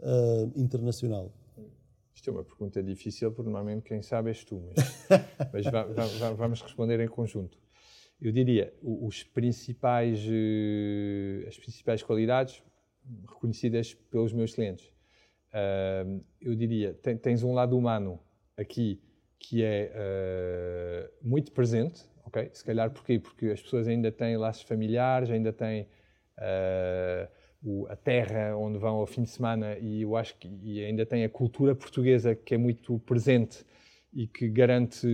[0.00, 1.32] uh, internacional?
[2.14, 4.62] Isto é uma pergunta difícil, porque normalmente quem sabe és tu,
[5.52, 5.64] mas,
[5.96, 7.58] mas vamos responder em conjunto.
[8.20, 12.62] Eu diria, os principais, uh, as principais qualidades
[13.28, 14.86] reconhecidas pelos meus clientes.
[15.48, 18.20] Uh, eu diria, tens um lado humano
[18.56, 19.00] aqui
[19.40, 22.50] que é muito presente, ok?
[22.52, 23.18] Se calhar porquê?
[23.18, 25.82] Porque as pessoas ainda têm laços familiares, ainda têm
[26.38, 27.28] uh,
[27.62, 31.04] o, a terra onde vão ao fim de semana e eu acho que e ainda
[31.04, 33.64] têm a cultura portuguesa que é muito presente
[34.12, 35.06] e que garante,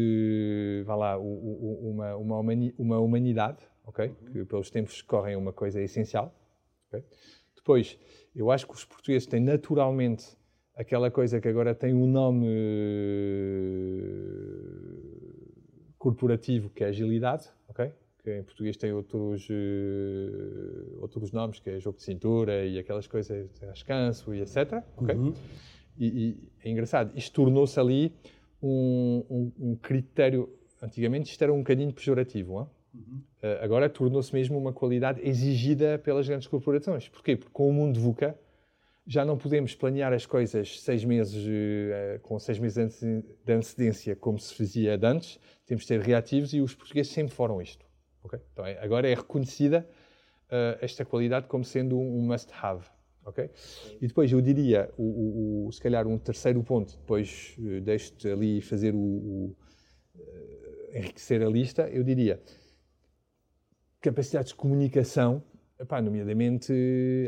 [0.85, 4.07] vá lá, o, o, uma, uma, humani, uma, humanidade, ok?
[4.07, 4.33] Uhum.
[4.33, 6.33] Que pelos tempos que correm uma coisa essencial.
[6.89, 7.05] Okay?
[7.57, 7.99] Depois,
[8.35, 10.37] eu acho que os portugueses têm naturalmente
[10.77, 12.47] aquela coisa que agora tem um nome
[16.05, 17.91] corporativo, que é agilidade, ok?
[18.23, 23.07] Que em português tem outros, uh, outros nomes, que é jogo de cintura e aquelas
[23.07, 24.83] coisas, descanso e etc.
[24.99, 25.15] Ok?
[25.15, 25.33] Uhum.
[25.97, 28.13] E, e, é engraçado, isto tornou-se ali
[28.63, 30.53] um, um, um, critério.
[30.83, 33.21] Antigamente isto era um bocadinho pejorativo, uhum.
[33.43, 37.09] uh, agora tornou-se mesmo uma qualidade exigida pelas grandes corporações.
[37.09, 37.35] Porquê?
[37.35, 38.39] Porque com o mundo VUCA
[39.07, 44.39] já não podemos planear as coisas seis meses, uh, com seis meses de antecedência, como
[44.39, 45.39] se fazia antes.
[45.67, 47.85] Temos de ser reativos e os portugueses sempre foram isto.
[48.23, 48.41] Okay?
[48.53, 49.87] Então, é, agora é reconhecida
[50.47, 52.87] uh, esta qualidade como sendo um must-have.
[53.27, 53.51] Okay?
[54.01, 58.29] E depois eu diria, o, o, o, se calhar um terceiro ponto, depois uh, deixo-te
[58.29, 59.55] ali fazer o,
[60.95, 62.41] enriquecer a lista, eu diria
[64.01, 65.43] capacidades de comunicação,
[65.85, 66.73] epá, nomeadamente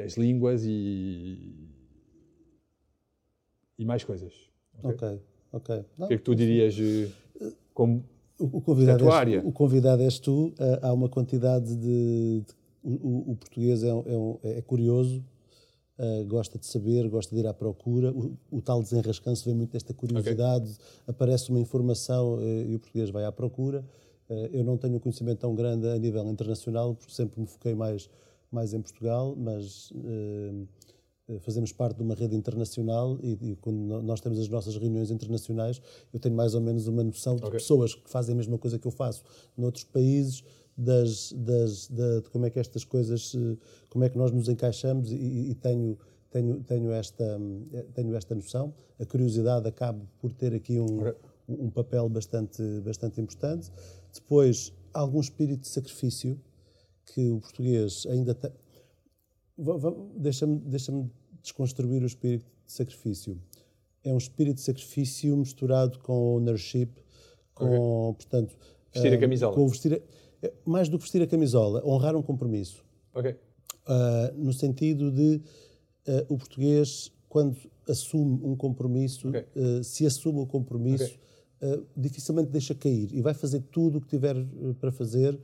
[0.04, 1.70] as línguas e,
[3.78, 4.32] e mais coisas.
[4.82, 5.20] Ok,
[5.52, 5.84] ok.
[5.98, 8.04] o que é que tu dirias eh, como
[8.38, 9.42] o, convidado, és, área?
[9.44, 10.52] o convidado és tu.
[10.58, 12.42] Eh, há uma quantidade de.
[12.42, 15.24] de o, o, português é, é, é curioso,
[15.98, 18.12] uh, gosta de saber, gosta de ir à procura.
[18.12, 20.70] O, o tal desenrascanço vem muito desta curiosidade.
[20.70, 21.02] Okay.
[21.08, 23.84] Aparece uma informação uh, e o português vai à procura.
[24.28, 27.74] Uh, eu não tenho um conhecimento tão grande a nível internacional, porque sempre me foquei
[27.74, 28.08] mais,
[28.50, 29.92] mais em Portugal, mas
[31.40, 35.82] fazemos parte de uma rede internacional e, e, quando nós temos as nossas reuniões internacionais,
[36.12, 37.58] eu tenho mais ou menos uma noção de okay.
[37.58, 39.24] pessoas que fazem a mesma coisa que eu faço
[39.56, 40.44] noutros países,
[40.76, 43.34] das, das, da, de como é que estas coisas,
[43.88, 45.16] como é que nós nos encaixamos e,
[45.50, 45.98] e tenho,
[46.30, 47.40] tenho, tenho, esta,
[47.94, 48.74] tenho esta noção.
[49.00, 51.12] A curiosidade acaba por ter aqui um,
[51.48, 53.72] um papel bastante, bastante importante.
[54.12, 56.38] Depois, algum espírito de sacrifício
[57.06, 58.50] que o português ainda tem.
[60.16, 60.92] Deixa-me deixa
[61.42, 63.40] desconstruir o espírito de sacrifício.
[64.04, 66.90] É um espírito de sacrifício misturado com ownership,
[67.54, 68.26] com, okay.
[68.26, 68.58] portanto...
[68.92, 69.54] Vestir a camisola.
[69.54, 72.84] Com vestir a, é, mais do que vestir a camisola, honrar um compromisso.
[73.14, 73.32] Ok.
[73.32, 75.40] Uh, no sentido de
[76.08, 77.56] uh, o português, quando
[77.88, 79.44] assume um compromisso, okay.
[79.56, 81.18] uh, se assume o compromisso,
[81.60, 81.84] okay.
[81.96, 84.36] dificilmente deixa cair e vai fazer tudo o que tiver
[84.78, 85.38] para fazer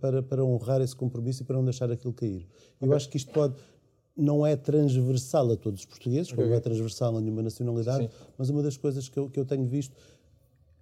[0.00, 2.46] para, para honrar esse compromisso e para não deixar aquilo cair.
[2.80, 3.54] Eu acho que isto pode
[4.16, 6.44] não é transversal a todos os portugueses, okay.
[6.44, 8.10] não é transversal a nenhuma nacionalidade, Sim.
[8.36, 9.96] mas uma das coisas que eu, que eu tenho visto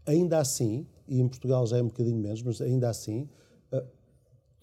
[0.09, 3.29] Ainda assim, e em Portugal já é um bocadinho menos, mas ainda assim,
[3.71, 3.85] uh,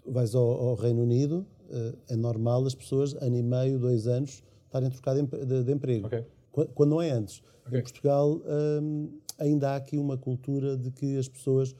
[0.03, 4.43] vais ao, ao, Reino Unido, uh, é normal as pessoas, ano e meio, dois anos,
[4.65, 6.07] estarem a trocar de, de, de emprego.
[6.07, 6.25] Okay.
[6.51, 7.43] Quando, quando, não é antes.
[7.67, 7.79] Okay.
[7.79, 8.41] Em Portugal
[8.81, 11.75] um, ainda há aqui uma cultura de que as pessoas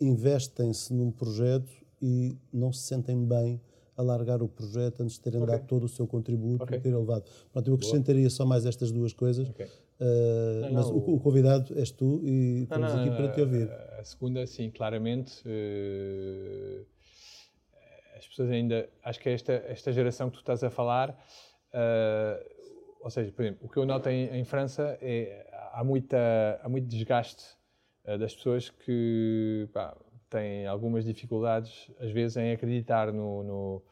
[0.00, 3.60] investem-se num projeto e não se sentem bem
[3.96, 5.56] a largar o projeto antes de terem okay.
[5.56, 6.78] dado todo o seu contributo okay.
[6.78, 7.24] e terem levado.
[7.52, 8.30] Pronto, eu acrescentaria Boa.
[8.30, 9.48] só mais estas duas coisas.
[9.48, 9.66] Okay.
[9.66, 13.40] Uh, não, mas não, o, o, convidado és tu e estamos não, aqui para te
[13.40, 13.68] ouvir.
[13.98, 15.42] A segunda, sim, claramente.
[15.44, 16.86] Uh,
[18.16, 18.88] as pessoas ainda.
[19.02, 21.10] Acho que é esta, esta geração que tu estás a falar.
[21.74, 22.58] Uh,
[23.00, 26.68] ou seja, por exemplo, o que eu noto em, em França é há, muita, há
[26.68, 27.57] muito desgaste
[28.16, 29.96] das pessoas que pá,
[30.30, 33.82] têm algumas dificuldades, às vezes, em acreditar no, no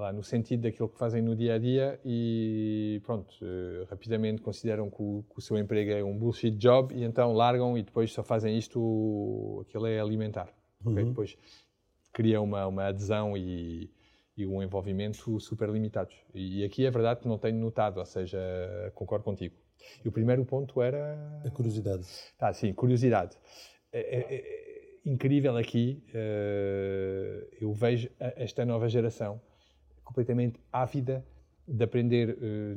[0.00, 4.90] lá, no sentido daquilo que fazem no dia a dia e pronto, uh, rapidamente consideram
[4.90, 8.12] que o, que o, seu emprego é um bullshit job e então largam e depois
[8.12, 10.48] só fazem isto, aquilo é alimentar.
[10.84, 10.92] Uhum.
[10.92, 11.04] Okay?
[11.04, 11.38] Depois
[12.12, 13.90] cria uma, uma adesão e,
[14.36, 16.16] e, um envolvimento super limitados.
[16.34, 18.38] E aqui é verdade que não tenho notado, ou seja,
[18.94, 19.54] concordo contigo.
[20.04, 21.16] E o primeiro ponto era.
[21.44, 22.06] A curiosidade.
[22.38, 23.36] Tá, sim, curiosidade.
[23.92, 24.66] É, é, é
[25.06, 29.40] incrível aqui, uh, eu vejo esta nova geração
[30.02, 31.24] completamente ávida
[31.66, 32.76] de aprender, uh,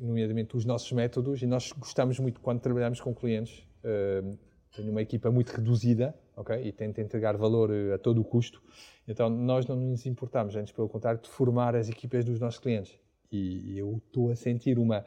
[0.00, 3.64] nomeadamente, os nossos métodos, e nós gostamos muito quando trabalhamos com clientes.
[3.84, 4.36] Uh,
[4.74, 6.56] tenho uma equipa muito reduzida, ok?
[6.62, 8.62] E tento entregar valor a todo o custo.
[9.06, 12.98] Então, nós não nos importamos, antes pelo contrário, de formar as equipas dos nossos clientes.
[13.32, 15.04] E, e eu estou a sentir uma,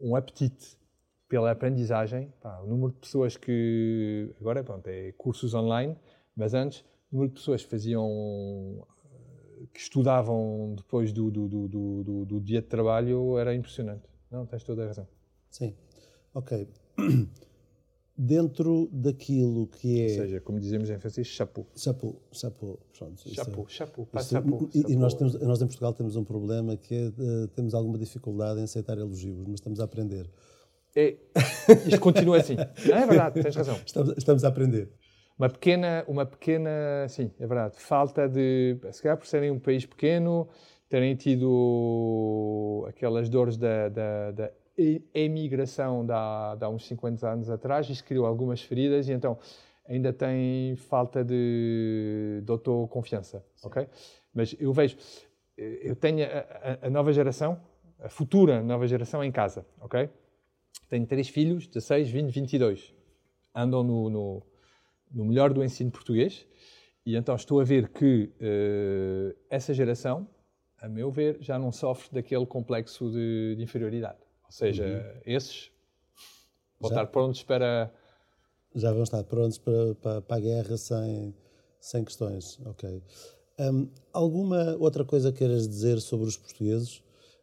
[0.00, 0.76] um apetite
[1.28, 2.32] pela aprendizagem.
[2.40, 4.34] Pá, o número de pessoas que.
[4.40, 5.96] Agora, pronto, é cursos online,
[6.36, 6.80] mas antes,
[7.10, 8.86] o número de pessoas que faziam
[9.72, 14.08] que estudavam depois do, do, do, do, do dia de trabalho era impressionante.
[14.30, 15.06] Não, tens toda a razão.
[15.50, 15.76] Sim.
[16.34, 16.68] Ok.
[18.20, 20.04] Dentro daquilo que é.
[20.04, 21.64] Ou seja, como dizemos em francês, chapeau.
[21.76, 22.78] Chapeau, chapeau.
[22.98, 24.68] Pronto, chapeau, é, chapeau, isso, chapeau.
[24.74, 27.96] E, e nós, temos, nós em Portugal temos um problema que é, uh, temos alguma
[27.96, 30.28] dificuldade em aceitar elogios, mas estamos a aprender.
[30.96, 31.16] É,
[31.86, 32.56] isto continua assim.
[32.88, 33.78] Não é verdade, tens razão.
[33.86, 34.90] Estamos, estamos a aprender
[35.38, 39.86] uma pequena, uma pequena, sim, é verdade, falta de, se calhar por serem um país
[39.86, 40.48] pequeno,
[40.88, 44.50] terem tido aquelas dores da, da, da
[45.14, 49.38] emigração de há, de há uns 50 anos atrás, isso criou algumas feridas e então
[49.86, 53.88] ainda tem falta de, de autoconfiança, ok?
[54.34, 54.96] Mas eu vejo,
[55.56, 57.60] eu tenho a, a, nova geração,
[57.98, 60.08] a futura nova geração em casa, ok?
[60.88, 62.94] Tenho três filhos, 16, 20, 22.
[63.54, 64.42] Andam no, no
[65.12, 66.46] no melhor do ensino português,
[67.04, 70.28] e então estou a ver que uh, essa geração,
[70.80, 74.18] a meu ver, já não sofre daquele complexo de, de inferioridade.
[74.48, 75.20] Ou seja, uhum.
[75.26, 75.70] esses
[76.80, 77.92] vão já, estar prontos para.
[78.74, 81.34] Já vão estar prontos para, para, para a guerra sem,
[81.80, 82.58] sem questões.
[82.64, 83.02] Ok.
[83.60, 87.02] Um, alguma outra coisa queiras dizer sobre os portugueses?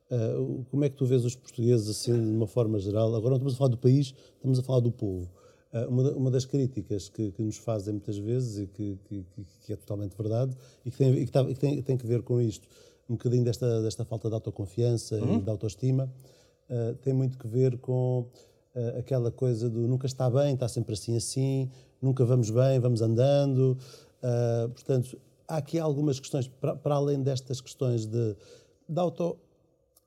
[0.10, 3.14] Uh, como é que tu vês os portugueses assim de uma forma geral?
[3.16, 5.30] Agora não estamos a falar do país, estamos a falar do povo.
[5.74, 9.26] Uh, uma, uma, das críticas que, que, nos fazem muitas vezes e que, que,
[9.66, 12.66] que é totalmente verdade e que, tem, e tá, tem, tem, que ver com isto,
[13.10, 15.38] um bocadinho desta, desta falta de autoconfiança uhum.
[15.38, 16.10] e de autoestima,
[16.70, 18.28] uh, tem muito que ver com
[18.76, 21.70] uh, aquela coisa do nunca está bem, está sempre assim assim,
[22.02, 23.78] nunca vamos bem, vamos andando.
[24.74, 28.36] portanto, há aqui algumas questões, para, para além destas questões de,
[28.88, 29.38] de auto,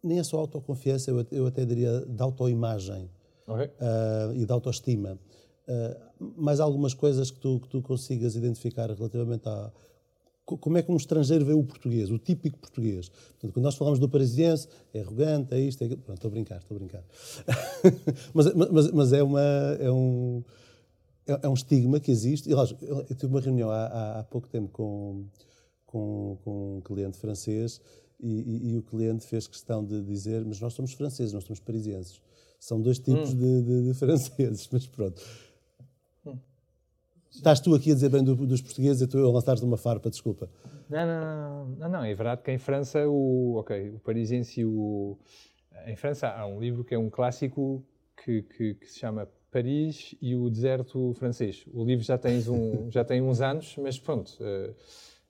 [0.03, 3.11] nem é só autoconfiança, eu, eu até diria de autoimagem
[3.47, 3.67] okay.
[3.67, 5.19] uh, e de autoestima.
[5.67, 9.71] Uh, mais algumas coisas que tu, que tu consigas identificar relativamente a
[10.57, 13.09] como é que um estrangeiro vê o português, o típico português.
[13.09, 16.01] Portanto, quando nós falamos do parisiense, é arrogante, é isto, é aquilo.
[16.01, 17.05] Pronto, estou a brincar, estou a brincar.
[18.33, 19.43] mas, mas, mas, é, uma,
[19.79, 20.43] é, um,
[21.27, 22.49] é, é, um estigma que existe.
[22.49, 25.27] E, lógico, eu, tive uma reunião há, há, há pouco tempo com,
[25.85, 27.81] com, com um cliente francês
[28.21, 31.61] e, e, e, o cliente fez questão de dizer: Mas nós somos franceses, nós somos
[31.61, 32.21] parisienses.
[32.59, 33.37] São dois tipos hum.
[33.37, 35.23] de, de, de, franceses, mas pronto.
[37.31, 40.11] Estás tu aqui a dizer bem do, dos portugueses e tu a lançar-te uma farpa,
[40.11, 40.51] desculpa.
[40.89, 45.19] Não, não, não, não, é verdade que em França o, okay, o parisiense e o...
[45.87, 47.85] Em França há um livro que é um clássico
[48.25, 51.65] que, que, que se chama Paris e o deserto francês.
[51.73, 54.37] O livro já, tens um, já tem uns anos, mas pronto...
[54.41, 54.75] Uh,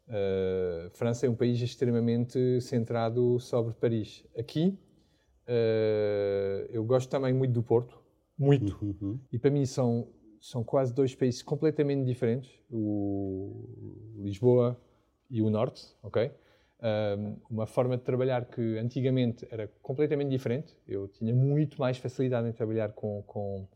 [0.09, 4.25] Uh, França é um país extremamente centrado sobre Paris.
[4.37, 4.79] Aqui,
[5.47, 8.03] uh, eu gosto também muito do Porto,
[8.39, 8.79] muito.
[8.83, 9.21] Uhum.
[9.31, 10.09] E para mim são,
[10.41, 13.69] são quase dois países completamente diferentes, o
[14.19, 14.81] Lisboa
[15.31, 16.31] e o Norte, ok?
[17.51, 20.77] Uma forma de trabalhar que antigamente era completamente diferente.
[20.87, 23.67] Eu tinha muito mais facilidade em trabalhar com, com,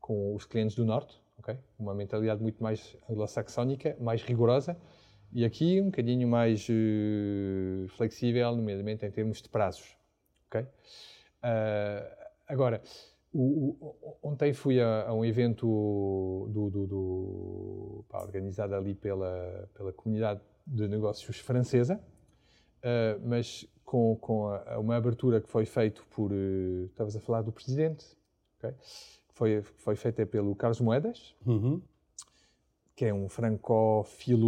[0.00, 1.56] com os clientes do Norte, ok?
[1.78, 4.76] Uma mentalidade muito mais anglo-saxónica, mais rigorosa.
[5.32, 9.96] E aqui um bocadinho mais uh, flexível, nomeadamente em termos de prazos.
[10.48, 10.62] Okay?
[10.62, 12.82] Uh, agora,
[13.32, 15.66] o, o, ontem fui a, a um evento
[16.50, 22.00] do, do, do, pá, organizado ali pela, pela comunidade de negócios francesa,
[22.78, 26.30] uh, mas com, com a, uma abertura que foi feita por.
[26.32, 28.06] Uh, estavas a falar do presidente,
[28.58, 28.74] okay?
[29.30, 31.34] foi, foi feita pelo Carlos Moedas.
[31.46, 31.80] Uhum
[32.94, 34.46] que é um francófilo,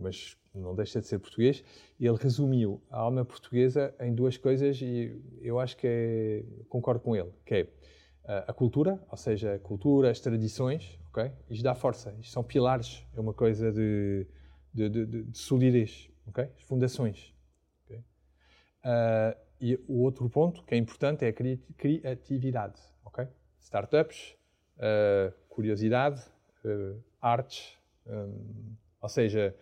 [0.00, 1.62] mas não deixa de ser português,
[1.98, 7.00] e ele resumiu a alma portuguesa em duas coisas e eu acho que é, concordo
[7.00, 7.68] com ele, que é
[8.46, 11.32] a cultura, ou seja, a cultura, as tradições, ok?
[11.48, 14.26] Isto dá força, isto são pilares, é uma coisa de,
[14.72, 16.44] de, de, de solidez, ok?
[16.56, 17.34] As fundações.
[17.84, 17.98] Okay?
[17.98, 21.32] Uh, e o outro ponto que é importante é a
[21.76, 23.26] criatividade, ok?
[23.58, 24.36] Startups,
[24.76, 26.22] uh, curiosidade,
[26.64, 29.54] uh, artes, um, ou seja,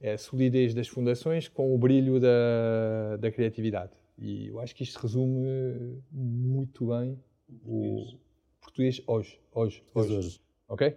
[0.00, 3.92] é a solidez das fundações com o brilho da, da criatividade.
[4.16, 7.18] E eu acho que isto resume muito bem
[7.64, 8.18] o
[8.60, 9.40] português hoje.
[9.52, 9.82] Hoje.
[9.94, 10.16] Hoje.
[10.16, 10.40] hoje.
[10.68, 10.96] Ok?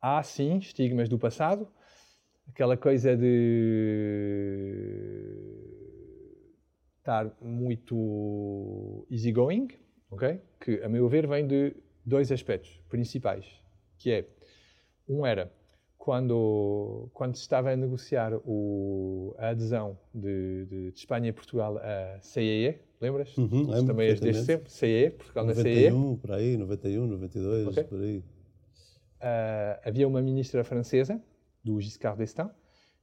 [0.00, 1.68] Há, sim, estigmas do passado.
[2.48, 3.28] Aquela coisa de
[6.98, 9.68] estar muito easygoing,
[10.10, 10.40] ok?
[10.60, 13.46] Que, a meu ver, vem de dois aspectos principais,
[13.98, 14.26] que é
[15.08, 15.52] um era
[16.08, 21.76] quando, quando se estava a negociar o, a adesão de, de, de, Espanha e Portugal
[21.76, 23.36] à CEE, lembras?
[23.36, 27.84] Uhum, lembro também és desde sempre, CEE, Portugal 91, na por aí, 91, 92, okay.
[27.84, 28.18] por aí.
[28.20, 28.24] Uh,
[29.84, 31.22] havia uma ministra francesa,
[31.62, 32.48] do Giscard d'Estaing,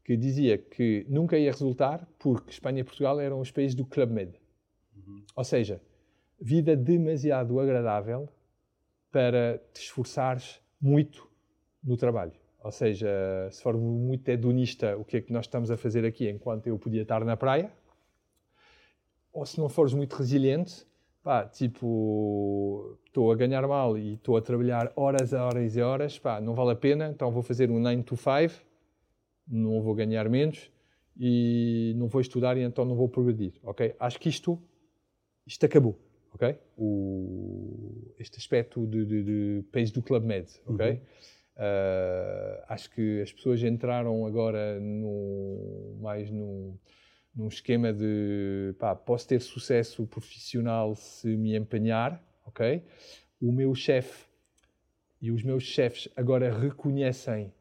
[0.03, 4.09] que dizia que nunca ia resultar porque Espanha e Portugal eram os países do Club
[4.09, 4.33] Med.
[4.95, 5.23] Uhum.
[5.35, 5.79] Ou seja,
[6.41, 8.27] vida demasiado agradável
[9.11, 11.29] para te esforçares muito
[11.83, 12.43] no trabalho.
[12.65, 13.07] Ou seja,
[13.51, 16.79] se for muito hedonista, o que é que nós estamos a fazer aqui enquanto eu
[16.79, 17.71] podia estar na praia?
[19.31, 20.83] Ou se não fores muito resiliente,
[21.21, 26.17] pá, tipo, estou a ganhar mal e estou a trabalhar horas a horas e horas,
[26.17, 28.59] pá, não vale a pena, então vou fazer um 9 to 5,
[29.47, 30.71] não vou ganhar menos
[31.15, 33.95] e não vou estudar e então não vou progredir, ok?
[33.99, 34.59] Acho que isto,
[35.45, 35.99] isto acabou,
[36.33, 36.57] ok?
[36.75, 40.93] O, este aspecto de, de, de do Club Med, ok?
[40.93, 40.99] Uhum.
[41.55, 46.77] Uh, acho que as pessoas entraram agora no, mais num,
[47.33, 52.83] num esquema de pá, posso ter sucesso profissional se me empenhar, ok?
[53.41, 54.25] O meu chefe
[55.21, 57.53] e os meus chefes agora reconhecem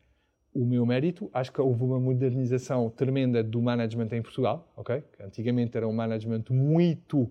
[0.52, 1.30] o meu mérito.
[1.32, 5.02] Acho que houve uma modernização tremenda do management em Portugal, ok?
[5.20, 7.30] Antigamente era um management muito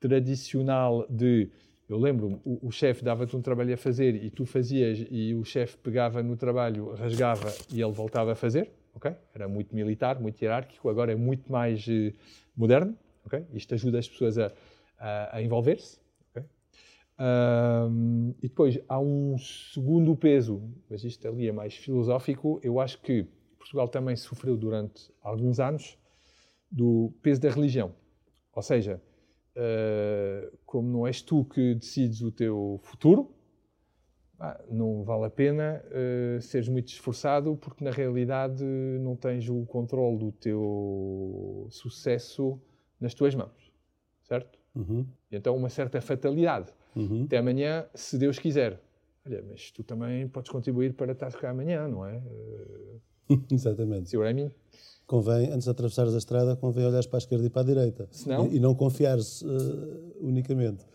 [0.00, 1.48] tradicional de
[1.88, 5.44] eu lembro o, o chefe dava-te um trabalho a fazer e tu fazias e o
[5.44, 9.14] chefe pegava no trabalho, rasgava e ele voltava a fazer, ok?
[9.34, 12.12] Era muito militar, muito hierárquico, agora é muito mais uh,
[12.56, 13.44] moderno, ok?
[13.52, 14.52] Isto ajuda as pessoas a,
[14.98, 16.02] a, a envolver-se?
[17.18, 22.58] Um, e depois há um segundo peso, mas isto ali é mais filosófico.
[22.62, 23.24] Eu acho que
[23.58, 25.96] Portugal também sofreu durante alguns anos
[26.70, 27.94] do peso da religião.
[28.52, 29.00] Ou seja,
[29.56, 33.34] uh, como não és tu que decides o teu futuro,
[34.38, 38.64] ah, não vale a pena uh, seres muito esforçado porque na realidade
[39.00, 42.60] não tens o controle do teu sucesso
[43.00, 43.72] nas tuas mãos,
[44.22, 44.58] certo?
[44.74, 45.06] Uhum.
[45.30, 46.72] Então uma certa fatalidade.
[46.96, 47.24] Uhum.
[47.24, 48.80] Até amanhã, se Deus quiser.
[49.24, 52.20] Olha, mas tu também podes contribuir para estar cá amanhã, não é?
[53.50, 54.10] Exatamente.
[54.10, 54.50] See what I mean?
[55.12, 58.08] Convém, antes de atravessares a estrada, convém olhar para a esquerda e para a direita.
[58.10, 58.46] Senão?
[58.46, 60.86] E, e não confiares uh, unicamente.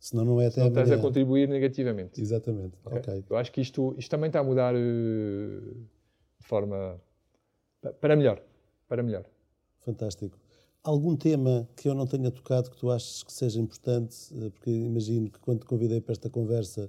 [0.00, 2.18] Senão não é até Senão estás a contribuir negativamente.
[2.18, 2.78] Exatamente.
[2.86, 2.98] Okay.
[2.98, 3.24] okay.
[3.28, 6.98] Eu acho que isto, isto também está a mudar uh, de forma...
[8.00, 8.40] para melhor.
[8.88, 9.26] Para melhor.
[9.80, 10.38] Fantástico
[10.82, 14.16] algum tema que eu não tenha tocado que tu achas que seja importante?
[14.32, 16.88] Eh, porque imagino que quando te convidei para esta conversa,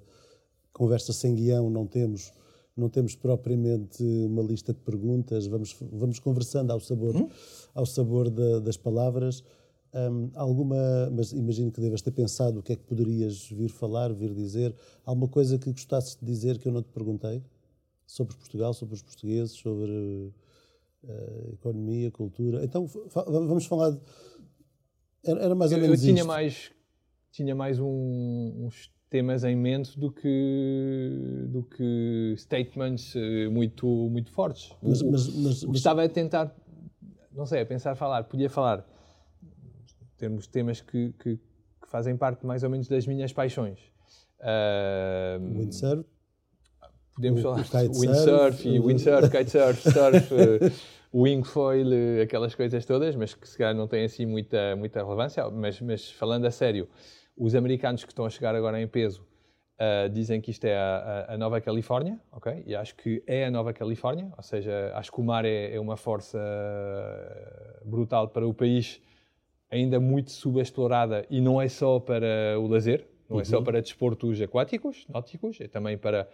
[0.72, 2.32] conversa sem guião, não temos,
[2.78, 7.30] não temos propriamente uma lista de perguntas, vamos, vamos conversando ao sabor, hum?
[7.74, 9.44] ao sabor da, das palavras.
[9.94, 14.14] Um, alguma, mas imagino que devas ter pensado o que é que poderias vir falar,
[14.14, 14.76] vir dizer.
[15.06, 17.44] Alguma coisa que gostasses de dizer que eu não te perguntei?
[18.06, 20.32] Sobre Portugal, sobre os portugueses, sobre
[21.04, 22.64] uh, economia, cultura.
[22.64, 22.86] Então
[23.26, 23.92] vamos falar.
[23.92, 24.00] De,
[25.24, 26.28] era, era, mais ou menos eu, eu tinha isto.
[26.28, 26.72] mais
[27.32, 34.32] tinha mais um, uns temas em mente do que do que statements eh, muito muito
[34.32, 34.74] fortes.
[34.82, 36.54] Mas, mas, mas, estava a tentar
[37.38, 38.84] não sei, a pensar falar, podia falar
[40.18, 43.80] termos temas que, que, que, fazem parte mais ou menos das minhas paixões.
[44.40, 46.04] Uh, windsurf?
[47.16, 50.72] Podemos o, falar o windsurf, e windsurf, kitesurf, surf, uh,
[51.14, 55.48] wingfoil, uh, aquelas coisas todas, mas que se calhar não têm assim muita, muita relevância.
[55.52, 56.90] Mas, mas falando a sério,
[57.38, 59.26] os americanos que estão a chegar agora em peso
[59.80, 62.64] uh, dizem que isto é a, a, Nova Califórnia, ok?
[62.66, 65.80] E acho que é a Nova Califórnia, ou seja, acho que o mar é, é
[65.80, 66.40] uma força
[67.86, 69.02] brutal para o país,
[69.70, 73.42] ainda muito subexplorada e não é só para o lazer, não uhum.
[73.42, 73.64] é só uhum.
[73.64, 76.28] para desportos aquáticos, náuticos, é também para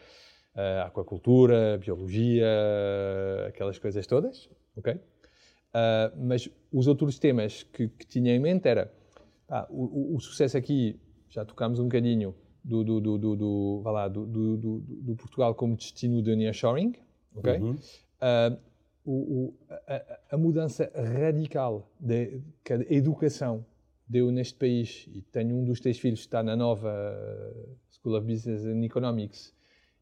[0.55, 2.47] uh, aquacultura, biologia,
[3.47, 4.93] aquelas coisas todas, ok?
[4.93, 8.93] Uh, mas os outros temas que, que, tinha em mente era
[9.53, 10.99] ah, o, o, sucesso aqui,
[11.29, 12.33] já tocámos um bocadinho
[12.63, 16.95] do, do, do, do, do, lá, do, do, do, do, Portugal como destino de nearshoring,
[17.35, 17.59] ok?
[17.59, 17.73] Uhum.
[17.75, 18.57] Uh,
[19.05, 23.63] o, a, a, mudança radical de, que a educação
[24.07, 26.91] deu neste país, e tenho um dos três filhos que está na nova
[27.91, 29.53] School of Business and Economics,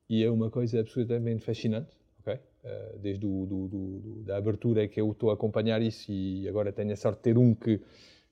[0.09, 1.89] e é uma coisa absolutamente fascinante,
[2.21, 2.35] ok?
[2.35, 6.71] Uh, desde o, do, do, da abertura que eu estou a acompanhar isso e agora
[6.71, 7.81] tenho a sorte de ter um que,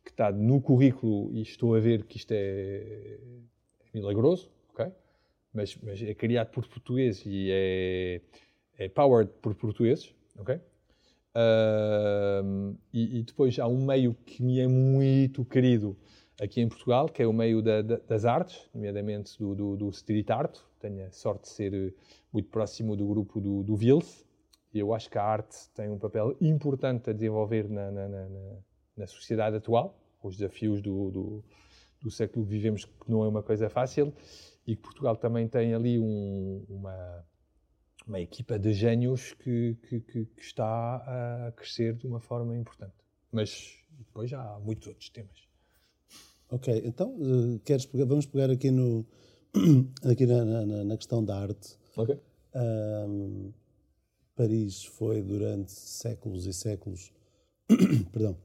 [0.09, 3.17] que está no currículo e estou a ver que isto é,
[3.93, 4.91] milagroso, ok?
[5.53, 8.21] Mas, mas, é criado por portugueses e é,
[8.77, 10.55] é powered por portugueses, ok?
[11.35, 15.95] Uh, e, e, depois há um meio que me é muito querido
[16.41, 19.89] aqui em Portugal, que é o meio da, da, das artes, nomeadamente do, do, do,
[19.89, 20.57] street art.
[20.79, 21.93] Tenho a sorte de ser eh,
[22.33, 24.25] muito próximo do grupo do, do Vils,
[24.73, 28.29] e eu acho que a arte tem um papel importante a desenvolver na, na, na,
[28.99, 31.43] na sociedade atual, os desafios do, do,
[32.01, 34.13] do, século que vivemos, que não é uma coisa fácil,
[34.67, 37.25] e que Portugal também tem ali um, uma,
[38.05, 40.97] uma equipa de gênios que, que, que, que está
[41.47, 42.93] a crescer de uma forma importante.
[43.31, 45.47] Mas depois já há muitos outros temas.
[46.51, 49.05] Ok, então uh, queres pegar, vamos pegar aqui, no,
[50.03, 51.77] aqui na, na, na questão da arte.
[51.95, 52.19] Ok.
[52.53, 53.53] Um,
[54.35, 57.13] Paris foi durante séculos e séculos,
[58.11, 58.37] perdão,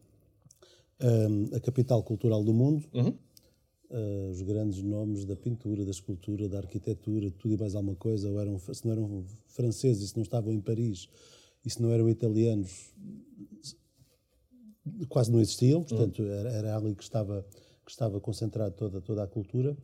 [1.00, 2.84] um, a capital cultural do mundo.
[2.92, 3.14] Uhum.
[3.90, 8.28] Uh, os grandes nomes da pintura, da escultura, da arquitetura, tudo e mais alguma coisa,
[8.28, 11.08] ou eram, se não eram franceses se não estavam em Paris,
[11.64, 12.92] e se não eram italianos,
[15.08, 16.30] quase não existiam, portanto uhum.
[16.30, 17.46] era, era ali que estava
[17.84, 19.76] que estava concentrado toda, toda a cultura.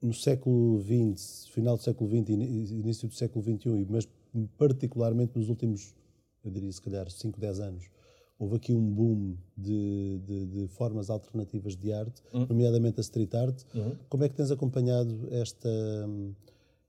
[0.00, 4.08] No século XX, final do século XX início do século XXI, mas
[4.56, 5.94] particularmente nos últimos,
[6.44, 7.84] eu diria se calhar 5, 10 anos,
[8.38, 12.46] houve aqui um boom de, de, de formas alternativas de arte, uhum.
[12.48, 13.62] nomeadamente a street art.
[13.74, 13.96] Uhum.
[14.08, 15.68] Como é que tens acompanhado esta,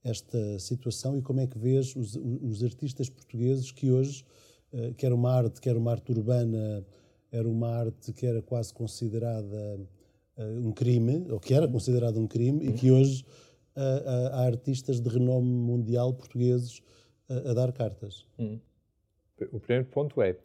[0.03, 4.25] esta situação e como é que vês os, os artistas portugueses que hoje,
[4.73, 6.85] eh, quer uma arte, quer uma arte urbana,
[7.31, 9.79] era uma arte que era quase considerada
[10.37, 13.25] um crime, ou que era considerado um crime, e que hoje
[14.31, 16.81] há artistas de renome mundial portugueses
[17.29, 18.25] a, a dar cartas.
[18.39, 18.59] Hum.
[19.51, 20.37] O primeiro ponto é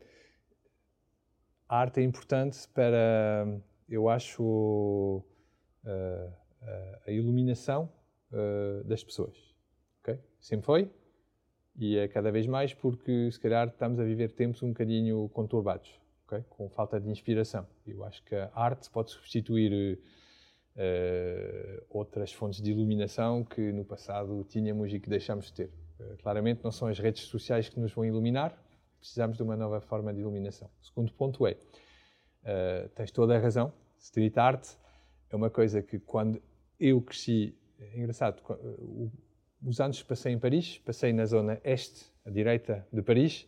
[1.70, 3.46] a arte é importante para,
[3.88, 5.22] eu acho, uh,
[5.86, 7.88] uh, a iluminação
[8.32, 9.36] uh, das pessoas.
[10.00, 10.18] Okay?
[10.40, 10.90] Sempre foi
[11.76, 15.94] e é cada vez mais porque, se calhar, estamos a viver tempos um bocadinho conturbados,
[16.26, 16.42] okay?
[16.50, 17.64] com falta de inspiração.
[17.86, 19.96] Eu acho que a arte pode substituir
[20.74, 25.70] uh, outras fontes de iluminação que no passado tínhamos e que deixamos de ter.
[26.00, 28.60] Uh, claramente, não são as redes sociais que nos vão iluminar,
[29.00, 30.68] precisamos de uma nova forma de iluminação.
[30.80, 31.56] O segundo ponto é,
[32.94, 34.66] tens toda a razão, street art
[35.30, 36.40] é uma coisa que quando
[36.78, 38.42] eu cresci, é engraçado,
[39.62, 43.46] os anos que passei em Paris, passei na zona este, à direita de Paris,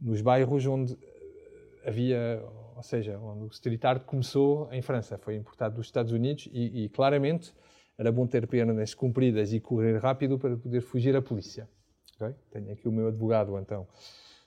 [0.00, 2.44] nos bairros onde eh, havia,
[2.76, 6.84] ou seja, onde o street art começou em França, foi importado dos Estados Unidos e,
[6.84, 7.54] e claramente
[7.98, 11.68] era bom ter pernas compridas e correr rápido para poder fugir à polícia.
[12.16, 12.34] Okay?
[12.50, 13.88] Tenho aqui o meu advogado, então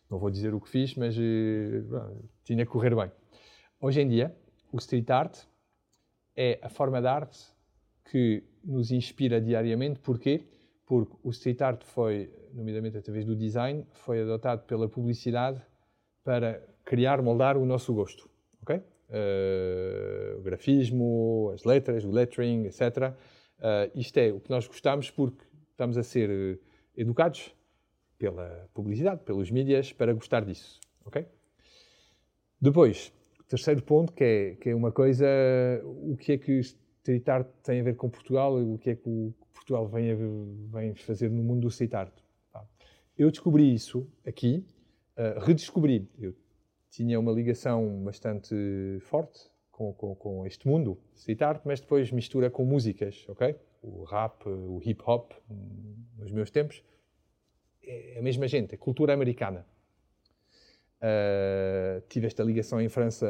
[0.10, 3.12] não vou dizer o que fiz, mas uh, tinha que correr bem.
[3.80, 4.36] Hoje em dia,
[4.72, 5.38] o street art
[6.36, 7.40] é a forma de arte
[8.10, 10.00] que nos inspira diariamente.
[10.00, 10.48] Porquê?
[10.86, 15.62] Porque o street art foi, nomeadamente através do design, foi adotado pela publicidade
[16.24, 18.28] para criar, moldar o nosso gosto.
[18.64, 18.78] Ok?
[18.78, 22.82] Uh, o grafismo, as letras, o lettering, etc.
[22.82, 23.14] Uh,
[23.62, 26.60] eh, isto é o que nós gostamos porque estamos a ser
[26.96, 27.54] educados
[28.20, 30.80] pela publicidade, pelos mídias, para gostar disso.
[31.06, 31.26] Ok?
[32.62, 33.12] Depois,
[33.48, 35.26] terceiro ponto, que é, que é uma coisa,
[35.84, 39.10] o que é que street art tem a ver com Portugal, o que é que
[39.10, 40.16] o Portugal vem, a,
[40.78, 42.14] vem fazer no mundo do street art.
[43.18, 44.66] Eu descobri isso aqui,
[45.18, 46.10] uh, redescobri.
[46.18, 46.34] Eu
[46.90, 48.56] tinha uma ligação bastante
[49.02, 53.56] forte com, com, com este mundo, street art, mas depois mistura com músicas, ok?
[53.82, 55.32] O rap, o hip hop,
[56.18, 56.84] nos meus tempos,
[57.84, 59.66] é a mesma gente, é cultura americana.
[61.02, 63.26] Uh, tive esta ligação em França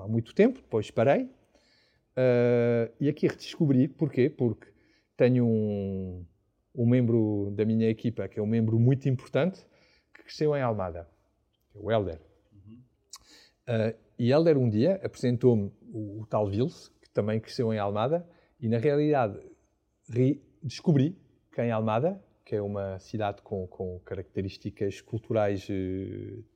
[0.00, 1.24] há muito tempo, depois parei.
[1.24, 4.30] Uh, e aqui redescobri, porquê?
[4.30, 4.68] Porque
[5.16, 6.24] tenho um,
[6.74, 9.64] um membro da minha equipa, que é um membro muito importante,
[10.14, 11.08] que cresceu em Almada,
[11.74, 12.20] é o Helder.
[13.68, 18.26] Uh, e Helder um dia apresentou-me o, o, tal Vils, que também cresceu em Almada,
[18.58, 19.38] e na realidade
[20.62, 21.16] descobri
[21.52, 25.74] que em Almada que é uma cidade com, com características culturais eh,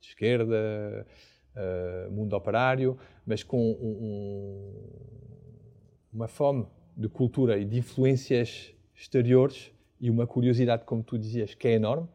[0.01, 1.07] de esquerda,
[1.55, 4.73] uh, mundo operário, mas com um,
[6.11, 6.67] uma fome
[6.97, 9.71] de cultura e de influências exteriores
[10.01, 12.09] e uma curiosidade, como tu dizias, que é enorme.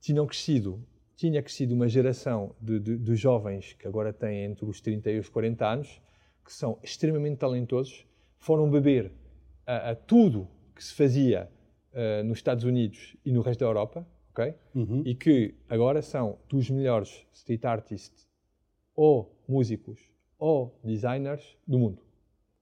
[0.00, 0.86] Tinham crescido,
[1.16, 5.18] tinha crescido uma geração de, de, de jovens que agora têm entre os 30 e
[5.18, 6.00] os 40 anos,
[6.44, 8.06] que são extremamente talentosos,
[8.38, 9.10] foram beber
[9.66, 11.50] a, a tudo que se fazia
[11.92, 14.54] uh, nos Estados Unidos e no resto da Europa, ok?
[14.74, 15.02] Uhum.
[15.04, 18.28] E que agora são dos melhores street artists
[18.94, 20.00] ou músicos
[20.38, 22.02] ou designers do mundo,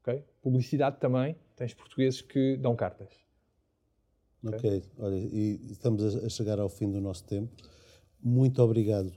[0.03, 0.23] ok?
[0.43, 3.09] Publicidade também, tens portugueses que dão cartas.
[4.45, 4.83] Ok, okay.
[4.99, 7.53] olha, e estamos a chegar ao fim do nosso tempo.
[8.23, 9.13] Muito obrigado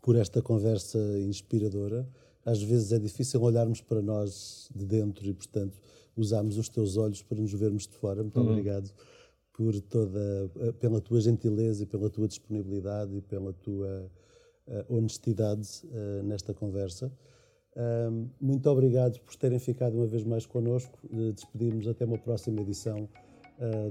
[0.00, 2.08] por esta conversa inspiradora.
[2.44, 5.80] Às vezes é difícil olharmos para nós de dentro e, portanto,
[6.16, 8.22] usarmos os teus olhos para nos vermos de fora.
[8.22, 8.50] Muito uhum.
[8.50, 8.92] obrigado
[9.52, 14.10] por toda, eh, pela tua gentileza e pela tua disponibilidade e pela tua
[14.66, 17.12] uh, honestidade uh, nesta conversa.
[17.76, 20.98] Uh, muito obrigado por terem ficado uma vez mais connosco.
[21.34, 23.08] despedimos até uma próxima edição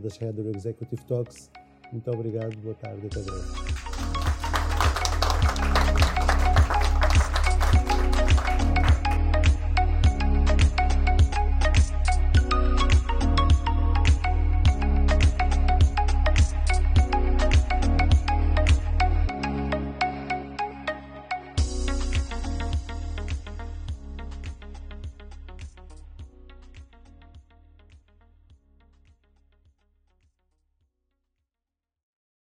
[0.01, 1.49] das Header Executive Talks.
[1.93, 3.70] Muito obrigado, boa tarde até breve.